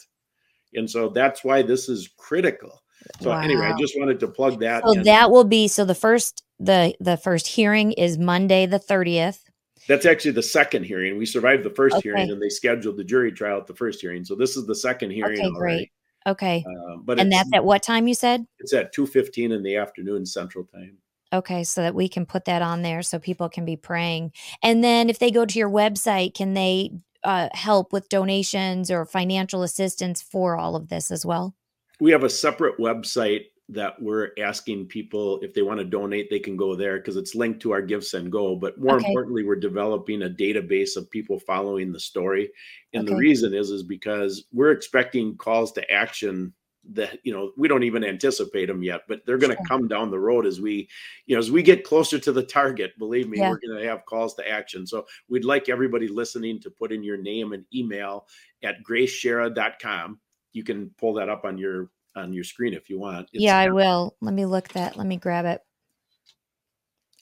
[0.75, 2.83] and so that's why this is critical
[3.21, 5.03] so anyway i just wanted to plug that So in.
[5.05, 9.41] that will be so the first the the first hearing is Monday the 30th.
[9.89, 13.31] that's actually the second hearing we survived the first hearing and they scheduled the jury
[13.31, 15.91] trial at the first hearing so this is the second hearing Okay, great.
[16.27, 16.65] Okay.
[16.67, 18.47] Uh, but and that's at what time you said?
[18.59, 20.99] it's at 2.15 in the afternoon central time
[21.33, 24.33] Okay, so that we can put that on there so people can be praying.
[24.63, 26.93] And then if they go to your website, can they
[27.25, 31.57] uh, help with donations or financial assistance for all of this as well?
[32.01, 36.39] we have a separate website that we're asking people if they want to donate they
[36.39, 39.07] can go there because it's linked to our give send go but more Okay.
[39.09, 42.49] importantly we're developing a database of people following the story
[42.95, 46.53] and the reason is is because we're expecting calls to action
[46.89, 49.67] that you know we don't even anticipate them yet but they're going to Sure.
[49.67, 50.89] come down the road as we
[51.27, 53.51] you know as we get closer to the target believe me Yeah.
[53.51, 57.03] we're going to have calls to action so we'd like everybody listening to put in
[57.03, 58.29] your name and email
[58.63, 60.21] at graceschara.com
[60.53, 63.59] you can pull that up on your on your screen if you want It's- yeah,
[63.59, 64.17] I will.
[64.21, 64.97] Let me look that.
[64.97, 65.61] Let me grab it.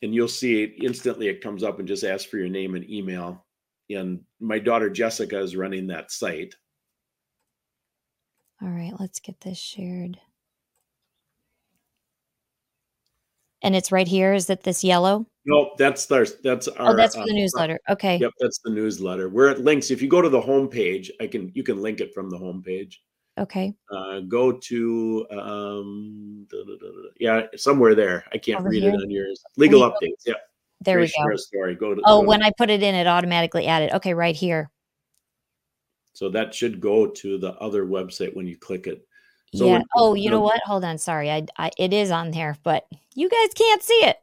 [0.03, 2.89] and you'll see it instantly it comes up and just asks for your name and
[2.91, 3.47] email
[3.91, 6.55] and my daughter jessica is running that site
[8.63, 10.19] All right, let's get this shared.
[13.63, 14.33] And it's right here.
[14.35, 15.27] Is it this yellow?
[15.47, 17.79] no that's our that's our oh, that's for uh, the newsletter.
[17.91, 18.17] Okay.
[18.17, 21.27] yep that's the newsletter we're at links if you go to the home page i
[21.27, 23.03] can you can link it from the home page
[23.37, 23.75] Okay.
[23.91, 28.93] uh, go to um da, da, da, yeah somewhere there i can't Over read here?
[28.93, 30.35] it on yours legal updates yeah
[30.81, 31.37] There Grace we go.
[31.37, 31.75] story.
[31.75, 32.03] Go to.
[32.05, 33.93] Oh, go to- when I put it in, it automatically added.
[33.95, 34.71] Okay, right here.
[36.13, 39.07] so that should go to the other website when you click it.
[39.55, 39.73] So yeah.
[39.73, 40.61] when- Oh, you know what?
[40.67, 40.99] Hold on.
[40.99, 41.31] Sorry.
[41.31, 44.17] I, I it is on there, but you guys can't see it.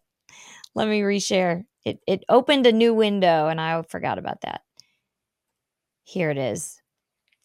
[0.76, 1.66] Let me reshare.
[1.84, 4.62] It it opened a new window and I forgot about that.
[6.04, 6.80] Here it is.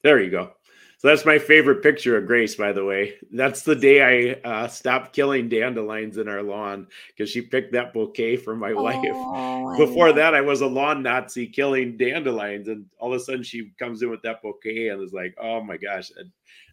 [0.03, 0.53] There you go.
[0.99, 3.15] So that's my favorite picture of Grace, by the way.
[3.31, 7.93] That's the day I uh, stopped killing dandelions in our lawn because she picked that
[7.93, 9.27] bouquet for my wife.
[9.31, 13.23] Oh, I Before that, I was a lawn Nazi killing dandelions, and all of a
[13.23, 16.11] sudden she comes in with that bouquet and is like, "Oh my gosh,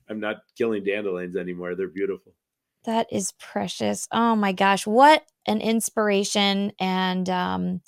[0.09, 1.76] I'm not killing dandelions anymore.
[1.76, 2.34] They're beautiful."
[2.86, 4.07] That is precious.
[4.11, 7.82] Oh my gosh, what an inspiration and um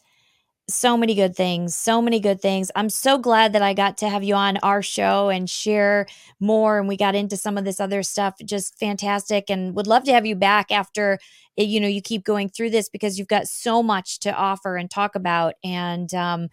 [0.68, 1.76] so many good things.
[1.76, 2.72] So many good things.
[2.76, 6.08] I'm so glad that I got to have you on our show and share
[6.40, 8.36] more and we got into some of this other stuff.
[8.44, 11.20] Just fantastic and would love to have you back after
[11.58, 14.76] eh, you know you keep going through this because you've got so much to offer
[14.76, 16.50] and talk about and um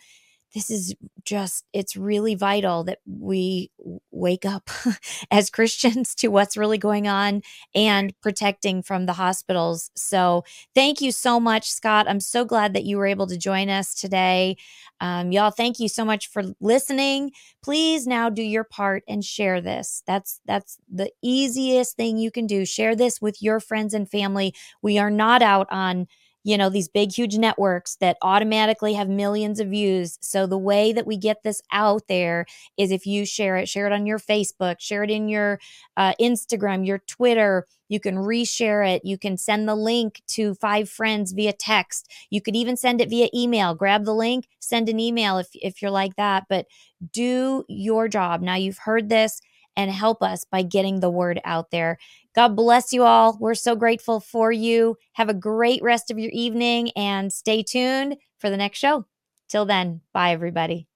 [0.55, 0.95] this is
[1.25, 3.71] just it's really vital that we
[4.11, 4.71] wake up
[5.31, 7.43] as Christians to what's really going on
[7.75, 9.91] and protecting from the hospitals.
[9.97, 10.45] So,
[10.75, 12.07] thank you so much, Scott.
[12.09, 14.57] I'm so glad that you were able to join us today.
[15.01, 17.33] Um, y'all, thank you so much for listening.
[17.63, 20.03] Please now do your part and share this.
[20.07, 22.65] That's that's the easiest thing you can do.
[22.65, 24.55] Share this with your friends and family.
[24.81, 26.07] We are not out on
[26.45, 30.19] you know these big huge networks that automatically have millions of views.
[30.21, 33.87] So the way that we get this out there is if you share it share
[33.87, 35.59] it on your facebook share it in your
[35.97, 37.67] uh, instagram your twitter.
[37.89, 39.05] You can reshare it.
[39.05, 42.11] You can send the link to five friends via text.
[42.31, 43.75] You could even send it via email.
[43.75, 46.45] Grab the link send an email if, if you're like that.
[46.49, 46.67] But
[47.13, 48.41] do your job.
[48.41, 49.41] Now you've heard this
[49.77, 51.99] and help us by getting the word out there
[52.35, 53.37] God bless you all.
[53.39, 54.97] We're so grateful for you.
[55.13, 59.07] Have a great rest of your evening and stay tuned for the next show.
[59.49, 60.89] Till then, bye, everybody.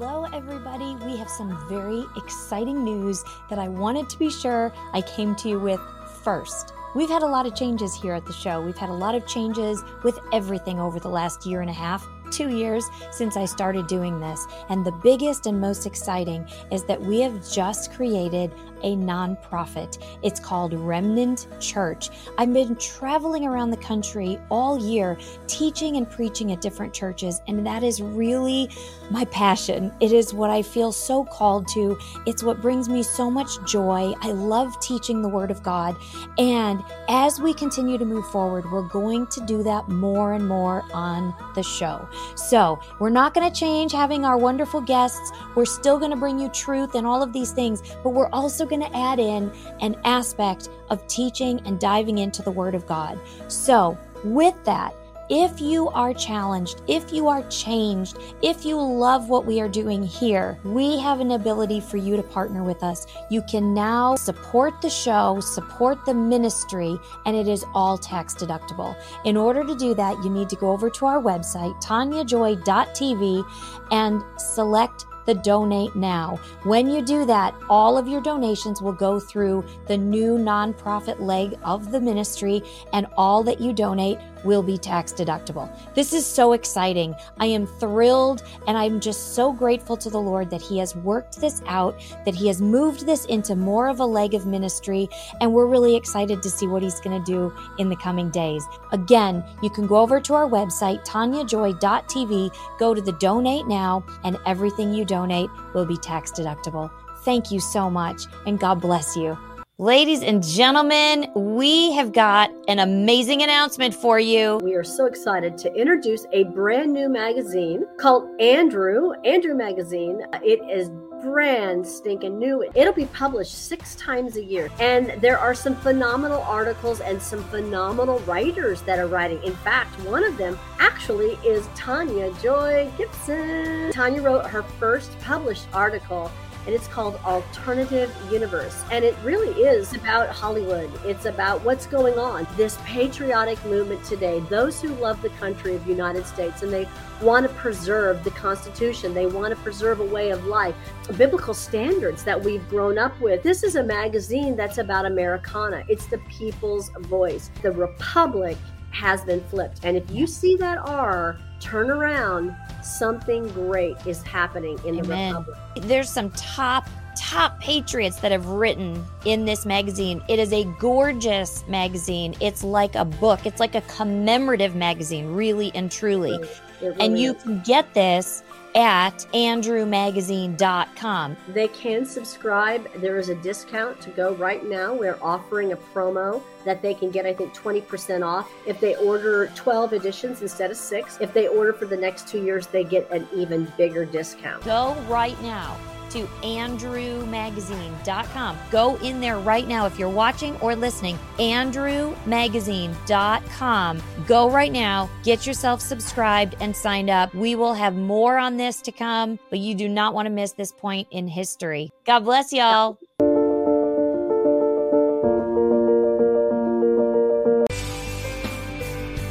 [0.00, 0.96] Hello, everybody.
[1.06, 5.48] We have some very exciting news that I wanted to be sure I came to
[5.48, 5.80] you with
[6.24, 6.72] first.
[6.96, 8.60] We've had a lot of changes here at the show.
[8.60, 12.04] We've had a lot of changes with everything over the last year and a half,
[12.30, 14.46] two years since I started doing this.
[14.68, 18.52] And the biggest and most exciting is that we have just created
[18.82, 20.02] a nonprofit.
[20.22, 22.10] It's called Remnant Church.
[22.38, 25.16] I've been traveling around the country all year
[25.46, 28.70] teaching and preaching at different churches, and that is really
[29.10, 29.92] my passion.
[30.00, 31.98] It is what I feel so called to.
[32.26, 34.14] It's what brings me so much joy.
[34.20, 35.96] I love teaching the Word of God.
[36.38, 40.84] And as we continue to move forward, we're going to do that more and more
[40.92, 42.08] on the show.
[42.34, 45.32] So we're not going to change having our wonderful guests.
[45.54, 48.63] We're still going to bring you truth and all of these things, but we're also
[48.66, 53.18] going to add in an aspect of teaching and diving into the Word of God.
[53.48, 54.94] So, with that,
[55.30, 60.02] if you are challenged, if you are changed, if you love what we are doing
[60.02, 63.06] here, we have an ability for you to partner with us.
[63.30, 68.94] You can now support the show, support the ministry, and it is all tax deductible.
[69.24, 73.44] In order to do that, you need to go over to our website, taniajoy.tv,
[73.92, 76.38] and select the donate now.
[76.62, 81.58] When you do that, all of your donations will go through the new nonprofit leg
[81.64, 82.62] of the ministry,
[82.92, 85.68] and all that you donate will be tax deductible.
[85.94, 87.14] This is so exciting.
[87.38, 91.40] I am thrilled and I'm just so grateful to the Lord that He has worked
[91.40, 95.08] this out, that He has moved this into more of a leg of ministry,
[95.40, 98.64] and we're really excited to see what He's going to do in the coming days.
[98.92, 104.38] Again, you can go over to our website, taniajoy.tv, go to the donate now, and
[104.46, 106.90] everything you donate will be tax deductible.
[107.24, 109.38] Thank you so much, and God bless you.
[109.78, 114.60] Ladies and gentlemen, we have got an amazing announcement for you.
[114.62, 120.22] We are so excited to introduce a brand new magazine called Andrew, Andrew Magazine.
[120.44, 120.90] It is
[121.24, 122.70] brand stinking new.
[122.74, 124.70] It'll be published six times a year.
[124.78, 129.42] And there are some phenomenal articles and some phenomenal writers that are writing.
[129.42, 133.90] In fact, one of them actually is Tania Joy Gibson.
[133.90, 136.30] Tania wrote her first published article
[136.66, 138.82] and it's called Alternative Universe.
[138.90, 140.90] And it really is about Hollywood.
[141.04, 142.46] It's about what's going on.
[142.56, 146.88] This patriotic movement today, those who love the country of United States and they
[147.20, 150.74] want to preserve the Constitution, they want to preserve a way of life,
[151.16, 153.42] biblical standards that we've grown up with.
[153.42, 155.84] This is a magazine that's about Americana.
[155.88, 157.50] It's the people's voice.
[157.62, 158.56] The Republic
[158.90, 159.80] has been flipped.
[159.84, 165.32] And if you see that R, turn around, something great is happening in Amen.
[165.32, 165.58] the Republic.
[165.88, 170.22] There's some top top patriots that have written in this magazine.
[170.28, 172.34] It is a gorgeous magazine.
[172.40, 176.38] It's like a book, it's like a commemorative magazine, really and truly.
[176.82, 177.42] Really and you is.
[177.42, 178.42] can get this
[178.74, 181.36] at andrewmagazine.com.
[181.48, 182.92] They can subscribe.
[183.00, 184.94] There is a discount to go right now.
[184.94, 188.50] We're offering a promo that they can get, I think, 20% off.
[188.66, 192.42] If they order 12 editions instead of six, if they order for the next two
[192.42, 194.64] years, they get an even bigger discount.
[194.64, 195.76] Go right now
[196.14, 198.58] to andrewmagazine.com.
[198.70, 201.18] Go in there right now if you're watching or listening.
[201.38, 204.02] andrewmagazine.com.
[204.26, 207.34] Go right now, get yourself subscribed and signed up.
[207.34, 210.52] We will have more on this to come, but you do not want to miss
[210.52, 211.90] this point in history.
[212.06, 212.98] God bless y'all.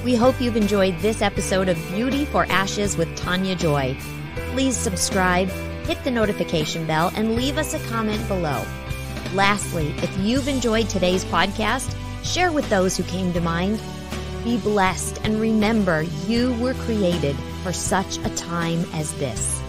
[0.03, 3.95] We hope you've enjoyed this episode of Beauty for Ashes with Tania Joy.
[4.51, 5.49] Please subscribe
[5.85, 8.63] hit the notification bell, and leave us a comment below.
[9.33, 13.81] Lastly, if you've enjoyed today's podcast, share with those who came to mind.
[14.43, 19.62] Be blessed and remember you were created for such a time as this.